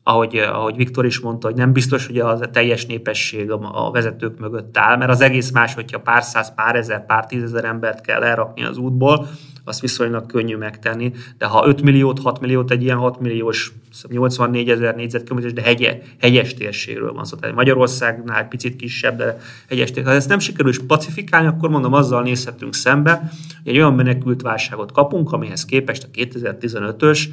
ahogy, 0.03 0.37
ahogy 0.37 0.77
Viktor 0.77 1.05
is 1.05 1.21
mondta, 1.21 1.47
hogy 1.47 1.57
nem 1.57 1.73
biztos, 1.73 2.07
hogy 2.07 2.19
a 2.19 2.51
teljes 2.51 2.87
népesség 2.87 3.51
a, 3.51 3.87
a 3.87 3.91
vezetők 3.91 4.39
mögött 4.39 4.77
áll, 4.77 4.97
mert 4.97 5.11
az 5.11 5.21
egész 5.21 5.51
más, 5.51 5.75
hogyha 5.75 6.01
pár 6.01 6.23
száz, 6.23 6.55
pár 6.55 6.77
ezer, 6.77 7.07
pár 7.07 7.27
tízezer 7.27 7.65
embert 7.65 8.01
kell 8.01 8.23
elrakni 8.23 8.65
az 8.65 8.77
útból, 8.77 9.29
azt 9.65 9.81
viszonylag 9.81 10.27
könnyű 10.27 10.57
megtenni. 10.57 11.13
De 11.39 11.47
ha 11.47 11.67
5 11.67 11.83
milliót, 11.83 12.19
6 12.19 12.41
milliót, 12.41 12.71
egy 12.71 12.83
ilyen 12.83 12.97
6 12.97 13.21
milliós, 13.21 13.73
84 14.09 14.71
ezer 14.71 14.95
négyzetkilométeres, 14.95 15.55
de 15.55 15.63
hegye, 15.63 16.01
hegyes 16.21 16.55
térségről 16.55 17.13
van 17.13 17.25
szó. 17.25 17.37
Tehát 17.37 17.57
Magyarországnál 17.57 18.49
picit 18.49 18.77
kisebb, 18.77 19.17
de 19.17 19.39
hegyes 19.69 19.91
térség. 19.91 20.07
Ha 20.07 20.13
ezt 20.13 20.29
nem 20.29 20.39
sikerül 20.39 20.87
pacifikálni, 20.87 21.47
akkor 21.47 21.69
mondom, 21.69 21.93
azzal 21.93 22.23
nézhetünk 22.23 22.75
szembe, 22.75 23.31
hogy 23.63 23.73
egy 23.73 23.79
olyan 23.79 23.95
menekült 23.95 24.43
válságot 24.43 24.93
kapunk, 24.93 25.33
amihez 25.33 25.65
képest 25.65 26.05
a 26.05 26.19
2015-ös 26.19 27.29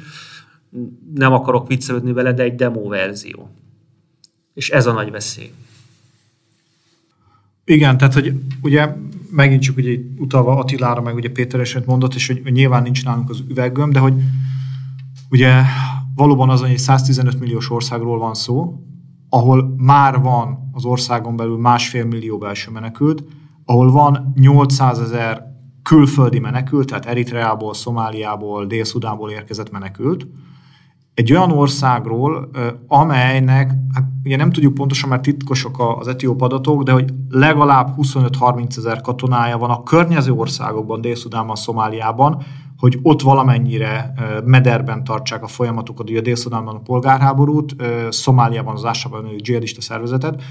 nem 1.14 1.32
akarok 1.32 1.68
viccelődni 1.68 2.12
vele, 2.12 2.32
de 2.32 2.42
egy 2.42 2.54
demo 2.54 2.88
verzió. 2.88 3.48
És 4.54 4.70
ez 4.70 4.86
a 4.86 4.92
nagy 4.92 5.10
veszély. 5.10 5.52
Igen, 7.64 7.98
tehát 7.98 8.14
hogy 8.14 8.34
ugye 8.62 8.94
megint 9.30 9.62
csak 9.62 9.76
ugye 9.76 9.98
utalva 10.16 10.56
Attilára, 10.56 11.00
meg 11.00 11.14
ugye 11.14 11.30
Péter 11.30 11.60
eset 11.60 11.86
mondott, 11.86 12.14
és 12.14 12.26
hogy 12.26 12.52
nyilván 12.52 12.82
nincs 12.82 13.04
nálunk 13.04 13.30
az 13.30 13.42
üveggömb, 13.48 13.92
de 13.92 13.98
hogy 13.98 14.14
ugye 15.30 15.62
valóban 16.14 16.50
az, 16.50 16.60
hogy 16.60 16.78
115 16.78 17.40
milliós 17.40 17.70
országról 17.70 18.18
van 18.18 18.34
szó, 18.34 18.84
ahol 19.28 19.74
már 19.76 20.20
van 20.20 20.70
az 20.72 20.84
országon 20.84 21.36
belül 21.36 21.58
másfél 21.58 22.04
millió 22.04 22.38
belső 22.38 22.70
menekült, 22.70 23.24
ahol 23.64 23.90
van 23.90 24.32
800 24.34 24.98
ezer 24.98 25.42
külföldi 25.82 26.38
menekült, 26.38 26.86
tehát 26.86 27.06
Eritreából, 27.06 27.74
Szomáliából, 27.74 28.66
Dél-Szudánból 28.66 29.30
érkezett 29.30 29.70
menekült, 29.70 30.26
egy 31.14 31.32
olyan 31.32 31.52
országról, 31.52 32.50
amelynek, 32.86 33.72
hát 33.94 34.04
ugye 34.24 34.36
nem 34.36 34.50
tudjuk 34.50 34.74
pontosan, 34.74 35.08
mert 35.08 35.22
titkosok 35.22 35.98
az 35.98 36.08
etióp 36.08 36.40
adatok, 36.42 36.82
de 36.82 36.92
hogy 36.92 37.12
legalább 37.28 37.94
25-30 38.02 38.76
ezer 38.76 39.00
katonája 39.00 39.58
van 39.58 39.70
a 39.70 39.82
környező 39.82 40.32
országokban, 40.32 41.00
Dél-Szudánban, 41.00 41.56
Szomáliában, 41.56 42.42
hogy 42.76 42.98
ott 43.02 43.22
valamennyire 43.22 44.12
mederben 44.44 45.04
tartsák 45.04 45.42
a 45.42 45.46
folyamatokat, 45.46 46.10
ugye 46.10 46.20
Dél-Szudánban 46.20 46.74
a 46.74 46.80
polgárháborút, 46.80 47.76
Szomáliában 48.10 48.74
az 48.74 48.84
Ásában 48.84 49.24
a 49.24 49.40
dzsihadista 49.40 49.80
szervezetet, 49.80 50.42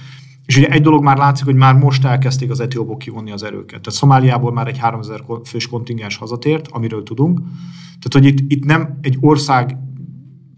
és 0.46 0.58
ugye 0.58 0.68
egy 0.68 0.82
dolog 0.82 1.04
már 1.04 1.18
látszik, 1.18 1.46
hogy 1.46 1.56
már 1.56 1.76
most 1.76 2.06
elkezdték 2.06 2.50
az 2.52 2.60
etiópok 2.60 2.98
kivonni 2.98 3.32
az 3.32 3.44
erőket. 3.44 3.82
Tehát 3.82 4.00
Szomáliából 4.00 4.52
már 4.52 4.68
egy 4.68 4.78
3000 4.78 5.22
fős 5.44 5.68
kontingens 5.68 6.18
hazatért, 6.18 6.68
amiről 6.72 7.04
tudunk. 7.04 7.40
Tehát, 8.00 8.12
hogy 8.12 8.26
itt, 8.26 8.52
itt 8.52 8.66
nem 8.66 8.98
egy 9.02 9.18
ország 9.20 9.78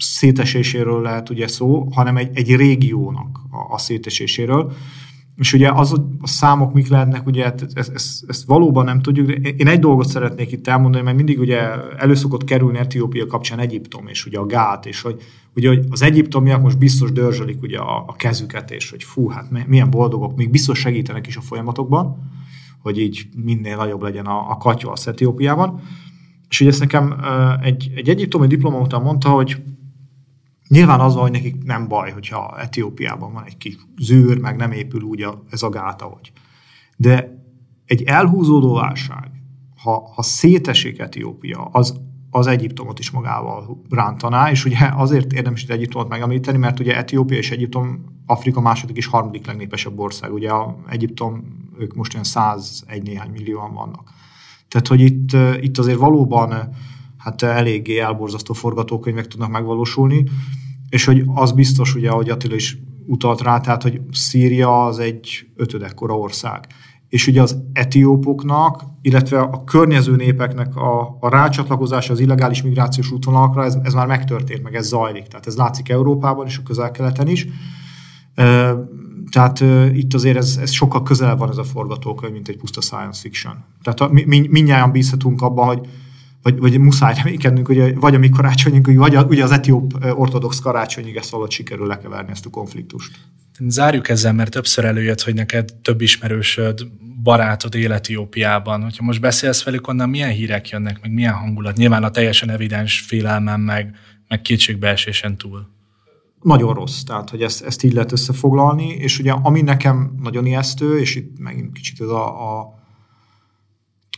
széteséséről 0.01 1.01
lehet 1.01 1.29
ugye 1.29 1.47
szó, 1.47 1.87
hanem 1.91 2.17
egy, 2.17 2.29
egy 2.33 2.55
régiónak 2.55 3.39
a, 3.49 3.73
a 3.73 3.77
széteséséről. 3.77 4.73
És 5.35 5.53
ugye 5.53 5.71
az, 5.71 5.93
a 6.21 6.27
számok 6.27 6.73
mik 6.73 6.87
lehetnek, 6.87 7.25
ugye 7.27 7.43
ezt, 7.43 7.59
hát 7.75 7.89
ezt, 7.93 8.23
ezt 8.27 8.45
valóban 8.45 8.85
nem 8.85 9.01
tudjuk. 9.01 9.27
De 9.27 9.49
én 9.49 9.67
egy 9.67 9.79
dolgot 9.79 10.07
szeretnék 10.07 10.51
itt 10.51 10.67
elmondani, 10.67 11.03
mert 11.03 11.15
mindig 11.15 11.39
ugye 11.39 11.59
előszokott 11.97 12.43
kerülni 12.43 12.77
Etiópia 12.77 13.27
kapcsán 13.27 13.59
Egyiptom, 13.59 14.07
és 14.07 14.25
ugye 14.25 14.39
a 14.39 14.45
gát, 14.45 14.85
és 14.85 15.01
hogy 15.01 15.21
ugye 15.55 15.67
hogy 15.67 15.85
az 15.89 16.01
egyiptomiak 16.01 16.61
most 16.61 16.77
biztos 16.77 17.11
dörzsölik 17.11 17.61
ugye 17.61 17.77
a, 17.77 18.03
a 18.07 18.15
kezüket, 18.15 18.71
és 18.71 18.89
hogy 18.89 19.03
fú, 19.03 19.27
hát 19.27 19.67
milyen 19.67 19.89
boldogok, 19.89 20.35
még 20.35 20.49
biztos 20.49 20.79
segítenek 20.79 21.27
is 21.27 21.35
a 21.35 21.41
folyamatokban, 21.41 22.31
hogy 22.81 22.99
így 22.99 23.27
minél 23.43 23.75
nagyobb 23.75 24.01
legyen 24.01 24.25
a, 24.25 24.49
a 24.49 24.57
katya 24.57 24.91
az 24.91 25.07
Etiópiában. 25.07 25.81
És 26.49 26.61
ugye 26.61 26.69
ezt 26.69 26.79
nekem 26.79 27.15
egy, 27.61 27.91
egy 27.95 28.09
egyiptomi 28.09 28.47
diplomata 28.47 28.99
mondta, 28.99 29.29
hogy 29.29 29.57
Nyilván 30.71 30.99
az 30.99 31.13
van, 31.13 31.21
hogy 31.21 31.31
nekik 31.31 31.63
nem 31.63 31.87
baj, 31.87 32.11
hogyha 32.11 32.59
Etiópiában 32.59 33.33
van 33.33 33.43
egy 33.45 33.57
kis 33.57 33.77
zűr, 33.97 34.37
meg 34.37 34.55
nem 34.55 34.71
épül 34.71 35.01
úgy 35.01 35.21
a, 35.21 35.43
ez 35.49 35.63
a 35.63 35.69
gát, 35.69 36.01
ahogy. 36.01 36.31
De 36.97 37.43
egy 37.85 38.03
elhúzódó 38.03 38.73
válság, 38.73 39.31
ha, 39.83 40.11
ha 40.15 40.21
szétesik 40.21 40.99
Etiópia, 40.99 41.69
az, 41.71 42.01
az 42.29 42.47
Egyiptomot 42.47 42.99
is 42.99 43.11
magával 43.11 43.81
rántaná, 43.89 44.51
és 44.51 44.65
ugye 44.65 44.77
azért 44.93 45.33
érdemes 45.33 45.63
itt 45.63 45.69
Egyiptomot 45.69 46.09
megemlíteni, 46.09 46.57
mert 46.57 46.79
ugye 46.79 46.97
Etiópia 46.97 47.37
és 47.37 47.51
Egyiptom 47.51 48.05
Afrika 48.25 48.61
második 48.61 48.97
és 48.97 49.05
harmadik 49.05 49.45
legnépesebb 49.45 49.99
ország. 49.99 50.33
Ugye 50.33 50.49
a 50.49 50.77
Egyiptom, 50.89 51.43
ők 51.79 51.93
most 51.93 52.13
olyan 52.13 52.25
101 52.25 53.03
néhány 53.03 53.31
millióan 53.31 53.73
vannak. 53.73 54.11
Tehát, 54.67 54.87
hogy 54.87 54.99
itt, 54.99 55.29
itt 55.61 55.77
azért 55.77 55.97
valóban 55.99 56.75
hát 57.17 57.41
eléggé 57.41 57.99
elborzasztó 57.99 58.53
forgatókönyvek 58.53 59.27
tudnak 59.27 59.51
megvalósulni, 59.51 60.23
és 60.91 61.05
hogy 61.05 61.23
az 61.33 61.51
biztos, 61.51 61.95
ugye, 61.95 62.09
ahogy 62.09 62.29
Attila 62.29 62.55
is 62.55 62.77
utalt 63.05 63.41
rá, 63.41 63.59
tehát, 63.59 63.83
hogy 63.83 64.01
Szíria 64.11 64.85
az 64.85 64.99
egy 64.99 65.47
ötödekkora 65.55 66.17
ország. 66.17 66.67
És 67.09 67.27
ugye 67.27 67.41
az 67.41 67.57
etiópoknak, 67.73 68.83
illetve 69.01 69.39
a 69.39 69.63
környező 69.63 70.15
népeknek 70.15 70.75
a, 70.75 71.17
a 71.19 71.29
rácsatlakozása 71.29 72.13
az 72.13 72.19
illegális 72.19 72.61
migrációs 72.61 73.11
útvonalakra, 73.11 73.63
ez, 73.63 73.77
ez 73.83 73.93
már 73.93 74.07
megtörtént, 74.07 74.63
meg 74.63 74.75
ez 74.75 74.87
zajlik. 74.87 75.27
Tehát 75.27 75.47
ez 75.47 75.55
látszik 75.55 75.89
Európában 75.89 76.45
és 76.45 76.57
a 76.57 76.63
közel-keleten 76.63 77.27
is. 77.27 77.47
E, 78.35 78.75
tehát 79.31 79.61
e, 79.61 79.85
itt 79.93 80.13
azért 80.13 80.37
ez, 80.37 80.57
ez 80.61 80.71
sokkal 80.71 81.03
közel 81.03 81.35
van 81.35 81.49
ez 81.49 81.57
a 81.57 81.63
forgatókönyv, 81.63 82.33
mint 82.33 82.47
egy 82.47 82.57
puszta 82.57 82.81
science 82.81 83.21
fiction. 83.21 83.53
Tehát 83.83 84.11
mi, 84.11 84.23
mi, 84.23 84.47
mindnyáján 84.49 84.91
bízhatunk 84.91 85.41
abban, 85.41 85.65
hogy 85.65 85.87
vagy, 86.41 86.59
vagy 86.59 86.79
muszáj 86.79 87.13
reménykednünk, 87.15 87.67
hogy 87.67 87.95
vagy 87.95 88.15
a 88.15 88.19
mi 88.19 88.29
karácsonyunk, 88.29 88.87
vagy 88.93 89.15
a, 89.15 89.23
ugye 89.23 89.43
az 89.43 89.51
etióp 89.51 90.05
ortodox 90.15 90.59
karácsonyig 90.59 91.15
ezt 91.15 91.29
valahogy 91.29 91.51
sikerül 91.51 91.87
lekeverni 91.87 92.31
ezt 92.31 92.45
a 92.45 92.49
konfliktust. 92.49 93.11
Zárjuk 93.67 94.09
ezzel, 94.09 94.33
mert 94.33 94.51
többször 94.51 94.85
előjött, 94.85 95.21
hogy 95.21 95.33
neked 95.33 95.73
több 95.81 96.01
ismerősöd, 96.01 96.87
barátod 97.23 97.75
él 97.75 97.91
Etiópiában. 97.91 98.83
Hogyha 98.83 99.03
most 99.03 99.21
beszélsz 99.21 99.63
velük, 99.63 99.87
onnan 99.87 100.09
milyen 100.09 100.29
hírek 100.29 100.69
jönnek, 100.69 101.01
meg 101.01 101.13
milyen 101.13 101.33
hangulat? 101.33 101.77
Nyilván 101.77 102.03
a 102.03 102.09
teljesen 102.09 102.49
evidens 102.49 102.99
félelmem, 102.99 103.61
meg, 103.61 103.95
meg 104.27 104.41
kétségbeesésen 104.41 105.37
túl. 105.37 105.67
Nagyon 106.41 106.73
rossz, 106.73 107.01
tehát 107.01 107.29
hogy 107.29 107.41
ezt, 107.41 107.63
ezt 107.63 107.83
így 107.83 107.93
lehet 107.93 108.11
összefoglalni, 108.11 108.87
és 108.87 109.19
ugye 109.19 109.31
ami 109.31 109.61
nekem 109.61 110.15
nagyon 110.21 110.45
ijesztő, 110.45 110.99
és 110.99 111.15
itt 111.15 111.39
megint 111.39 111.71
kicsit 111.71 112.01
ez 112.01 112.07
a, 112.07 112.59
a 112.59 112.80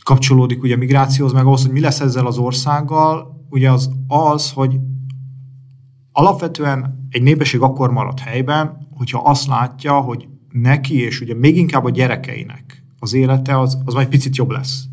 kapcsolódik 0.04 0.62
ugye 0.62 0.74
a 0.74 0.78
migrációhoz, 0.78 1.32
meg 1.32 1.44
ahhoz, 1.44 1.62
hogy 1.62 1.72
mi 1.72 1.80
lesz 1.80 2.00
ezzel 2.00 2.26
az 2.26 2.38
országgal, 2.38 3.46
ugye 3.50 3.70
az 3.70 3.90
az, 4.08 4.52
hogy 4.52 4.78
alapvetően 6.12 7.08
egy 7.10 7.22
népesség 7.22 7.60
akkor 7.60 7.90
marad 7.90 8.18
helyben, 8.18 8.88
hogyha 8.96 9.18
azt 9.18 9.46
látja, 9.46 10.00
hogy 10.00 10.28
neki, 10.50 11.00
és 11.00 11.20
ugye 11.20 11.34
még 11.34 11.56
inkább 11.56 11.84
a 11.84 11.90
gyerekeinek 11.90 12.84
az 12.98 13.12
élete 13.12 13.58
az, 13.58 13.78
az 13.84 13.94
majd 13.94 14.08
picit 14.08 14.36
jobb 14.36 14.50
lesz. 14.50 14.84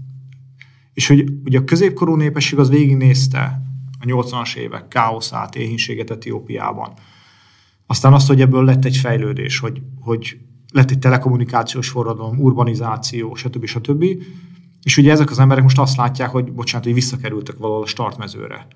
És 0.94 1.08
hogy 1.08 1.32
ugye 1.44 1.60
a 1.60 1.64
középkorú 1.64 2.16
népesség 2.16 2.60
az 2.60 2.70
végignézte 2.70 3.62
a 4.00 4.06
80-as 4.06 4.56
évek 4.56 4.88
káoszát, 4.88 5.56
éhínséget 5.56 6.10
Etiópiában. 6.10 6.94
Aztán 7.86 8.14
azt, 8.14 8.28
hogy 8.28 8.42
ebből 8.42 8.66
lett 8.66 8.86
egy 8.86 8.98
fejlődés, 8.98 9.60
hogy, 9.60 9.82
hogy 10.00 10.38
lett 10.72 10.92
egy 10.92 11.00
telekommunikációs 11.00 11.90
forradalom, 11.90 12.40
urbanizáció, 12.40 13.36
stb. 13.36 13.66
stb. 13.66 14.06
És 14.84 14.98
ugye 14.98 15.12
ezek 15.12 15.30
az 15.30 15.40
emberek 15.40 15.64
most 15.64 15.80
azt 15.80 15.98
látják, 15.98 16.30
hogy 16.30 16.54
bocsánat, 16.54 16.86
hogy 16.86 16.94
visszakerültek 16.94 17.58
valahol 17.58 17.84
a 17.84 17.88
startmezőre. 17.88 18.68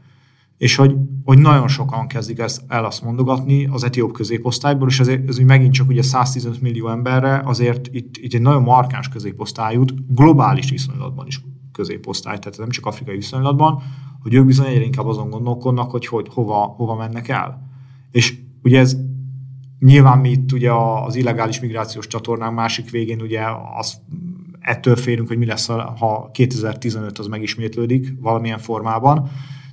És 0.58 0.76
hogy, 0.76 0.96
hogy 1.24 1.38
nagyon 1.38 1.68
sokan 1.68 2.08
kezdik 2.08 2.40
ezt 2.40 2.64
el 2.68 2.86
azt 2.86 3.04
mondogatni 3.04 3.66
az 3.66 3.84
etióp 3.84 4.12
középosztályból, 4.12 4.88
és 4.88 5.00
ez 5.00 5.40
úgy 5.40 5.46
megint 5.46 5.74
csak 5.74 5.88
ugye 5.88 6.02
115 6.02 6.62
millió 6.62 6.90
emberre, 6.90 7.42
azért 7.46 7.88
itt, 7.92 8.18
itt 8.18 8.34
egy 8.34 8.42
nagyon 8.42 8.62
markáns 8.62 9.10
középosztályút, 9.10 9.94
globális 10.16 10.70
viszonylatban 10.70 11.28
is 11.28 11.42
középosztály, 11.72 12.40
tehát 12.40 12.58
nem 12.58 12.70
csak 12.70 12.86
afrikai 12.86 13.16
viszonylatban, 13.16 13.82
hogy 14.22 14.34
ők 14.34 14.46
bizony 14.46 14.66
egyre 14.66 14.84
inkább 14.84 15.06
azon 15.06 15.30
gondolkodnak, 15.30 15.92
hogy, 15.92 16.08
hogy 16.08 16.28
hova, 16.34 16.74
hova 16.78 16.96
mennek 16.96 17.28
el. 17.28 17.70
És 18.12 18.38
ugye 18.64 18.80
ez 18.80 18.98
nyilván 19.80 20.20
mi 20.20 20.30
itt 20.30 20.52
ugye 20.52 20.72
az 21.06 21.16
illegális 21.16 21.60
migrációs 21.60 22.08
csatornák 22.08 22.52
másik 22.52 22.90
végén 22.90 23.22
ugye 23.22 23.42
azt 23.78 24.02
ettől 24.66 24.96
félünk, 24.96 25.28
hogy 25.28 25.38
mi 25.38 25.46
lesz, 25.46 25.68
ha 25.68 26.30
2015 26.34 27.20
az 27.20 27.28
megismétlődik 27.28 28.14
valamilyen 28.20 28.58
formában. 28.58 29.30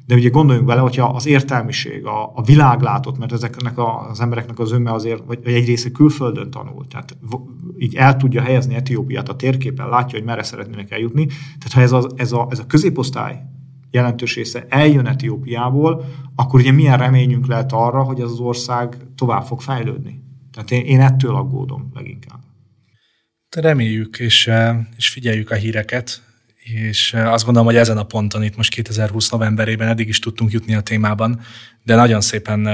De 0.07 0.15
ugye 0.15 0.29
gondoljunk 0.29 0.67
bele, 0.67 0.81
hogyha 0.81 1.09
az 1.09 1.27
értelmiség, 1.27 2.07
a, 2.07 2.33
a 2.35 2.43
világlátot, 2.43 3.19
mert 3.19 3.33
ezeknek 3.33 3.79
a, 3.79 4.09
az 4.09 4.21
embereknek 4.21 4.59
az 4.59 4.73
önme 4.73 4.93
azért, 4.93 5.23
vagy 5.27 5.39
egy 5.45 5.67
része 5.67 5.91
külföldön 5.91 6.51
tanul, 6.51 6.87
tehát 6.89 7.17
így 7.79 7.95
el 7.95 8.17
tudja 8.17 8.43
helyezni 8.43 8.75
Etiópiát 8.75 9.29
a 9.29 9.37
térképen, 9.37 9.89
látja, 9.89 10.19
hogy 10.19 10.27
merre 10.27 10.43
szeretnének 10.43 10.91
eljutni. 10.91 11.27
Tehát 11.27 11.73
ha 11.73 11.81
ez 11.81 11.93
a, 11.93 12.11
ez 12.17 12.33
a, 12.33 12.47
ez 12.51 12.59
a 12.59 12.67
középosztály 12.67 13.41
jelentős 13.91 14.35
része 14.35 14.67
eljön 14.69 15.07
Etiópiából, 15.07 16.05
akkor 16.35 16.61
ugye 16.61 16.73
milyen 16.73 16.99
reményünk 16.99 17.47
lehet 17.47 17.73
arra, 17.73 18.03
hogy 18.03 18.21
ez 18.21 18.31
az 18.31 18.41
ország 18.41 18.97
tovább 19.17 19.43
fog 19.43 19.61
fejlődni. 19.61 20.23
Tehát 20.53 20.71
én, 20.71 20.85
én 20.85 21.01
ettől 21.01 21.35
aggódom 21.35 21.91
leginkább. 21.95 22.42
Reméljük, 23.57 24.19
és, 24.19 24.51
és 24.97 25.09
figyeljük 25.09 25.51
a 25.51 25.55
híreket, 25.55 26.23
és 26.63 27.15
azt 27.15 27.45
gondolom, 27.45 27.69
hogy 27.69 27.77
ezen 27.77 27.99
a 27.99 28.05
ponton 28.05 28.43
itt 28.43 28.57
most 28.57 28.71
2020 28.71 29.31
novemberében 29.31 29.89
eddig 29.89 30.09
is 30.09 30.19
tudtunk 30.19 30.53
jutni 30.53 30.75
a 30.75 30.81
témában, 30.81 31.41
de 31.85 31.95
nagyon 31.95 32.21
szépen 32.21 32.69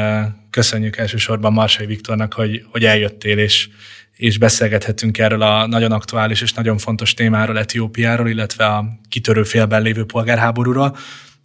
köszönjük 0.50 0.96
elsősorban 0.96 1.52
Marsai 1.52 1.86
Viktornak, 1.86 2.32
hogy, 2.32 2.64
hogy 2.70 2.84
eljöttél, 2.84 3.38
és, 3.38 3.68
és 4.16 4.38
beszélgethetünk 4.38 5.18
erről 5.18 5.42
a 5.42 5.66
nagyon 5.66 5.92
aktuális 5.92 6.40
és 6.40 6.52
nagyon 6.52 6.78
fontos 6.78 7.14
témáról, 7.14 7.58
Etiópiáról, 7.58 8.28
illetve 8.28 8.66
a 8.66 8.98
kitörő 9.08 9.42
félben 9.42 9.82
lévő 9.82 10.04
polgárháborúról 10.04 10.96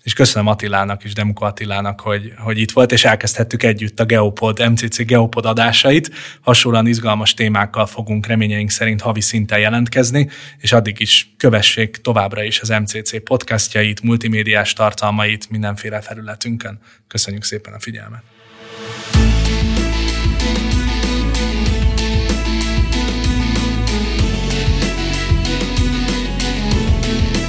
és 0.03 0.13
köszönöm 0.13 0.47
Attilának 0.47 1.03
és 1.03 1.13
Demko 1.13 1.45
Attilának, 1.45 1.99
hogy, 1.99 2.33
hogy 2.37 2.59
itt 2.59 2.71
volt, 2.71 2.91
és 2.91 3.05
elkezdhettük 3.05 3.63
együtt 3.63 3.99
a 3.99 4.05
Geopod, 4.05 4.69
MCC 4.71 5.05
Geopod 5.05 5.45
adásait. 5.45 6.11
Hasonlóan 6.41 6.87
izgalmas 6.87 7.33
témákkal 7.33 7.85
fogunk 7.85 8.25
reményeink 8.25 8.69
szerint 8.69 9.01
havi 9.01 9.21
szinten 9.21 9.59
jelentkezni, 9.59 10.29
és 10.57 10.71
addig 10.71 10.99
is 10.99 11.33
kövessék 11.37 11.97
továbbra 11.97 12.43
is 12.43 12.61
az 12.61 12.69
MCC 12.69 13.23
podcastjait, 13.23 14.01
multimédiás 14.01 14.73
tartalmait 14.73 15.49
mindenféle 15.49 16.01
felületünkön. 16.01 16.79
Köszönjük 17.07 17.43
szépen 17.43 17.73
a 17.73 17.79
figyelmet! 17.79 18.23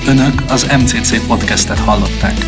Önök 0.07 0.43
az 0.49 0.67
MCC 0.79 1.27
podcastet 1.27 1.79
hallották. 1.79 2.39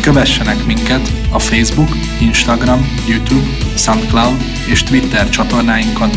Kövessenek 0.00 0.66
minket 0.66 1.12
a 1.32 1.38
Facebook, 1.38 1.88
Instagram, 2.20 2.86
YouTube, 3.08 3.46
SoundCloud 3.76 4.42
és 4.66 4.82
Twitter 4.82 5.28
csatornáinkon, 5.28 6.10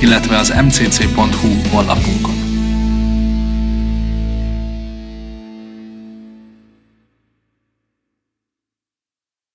illetve 0.00 0.36
az 0.36 0.54
mcc.hu 0.64 1.68
honlapunkon. 1.70 2.45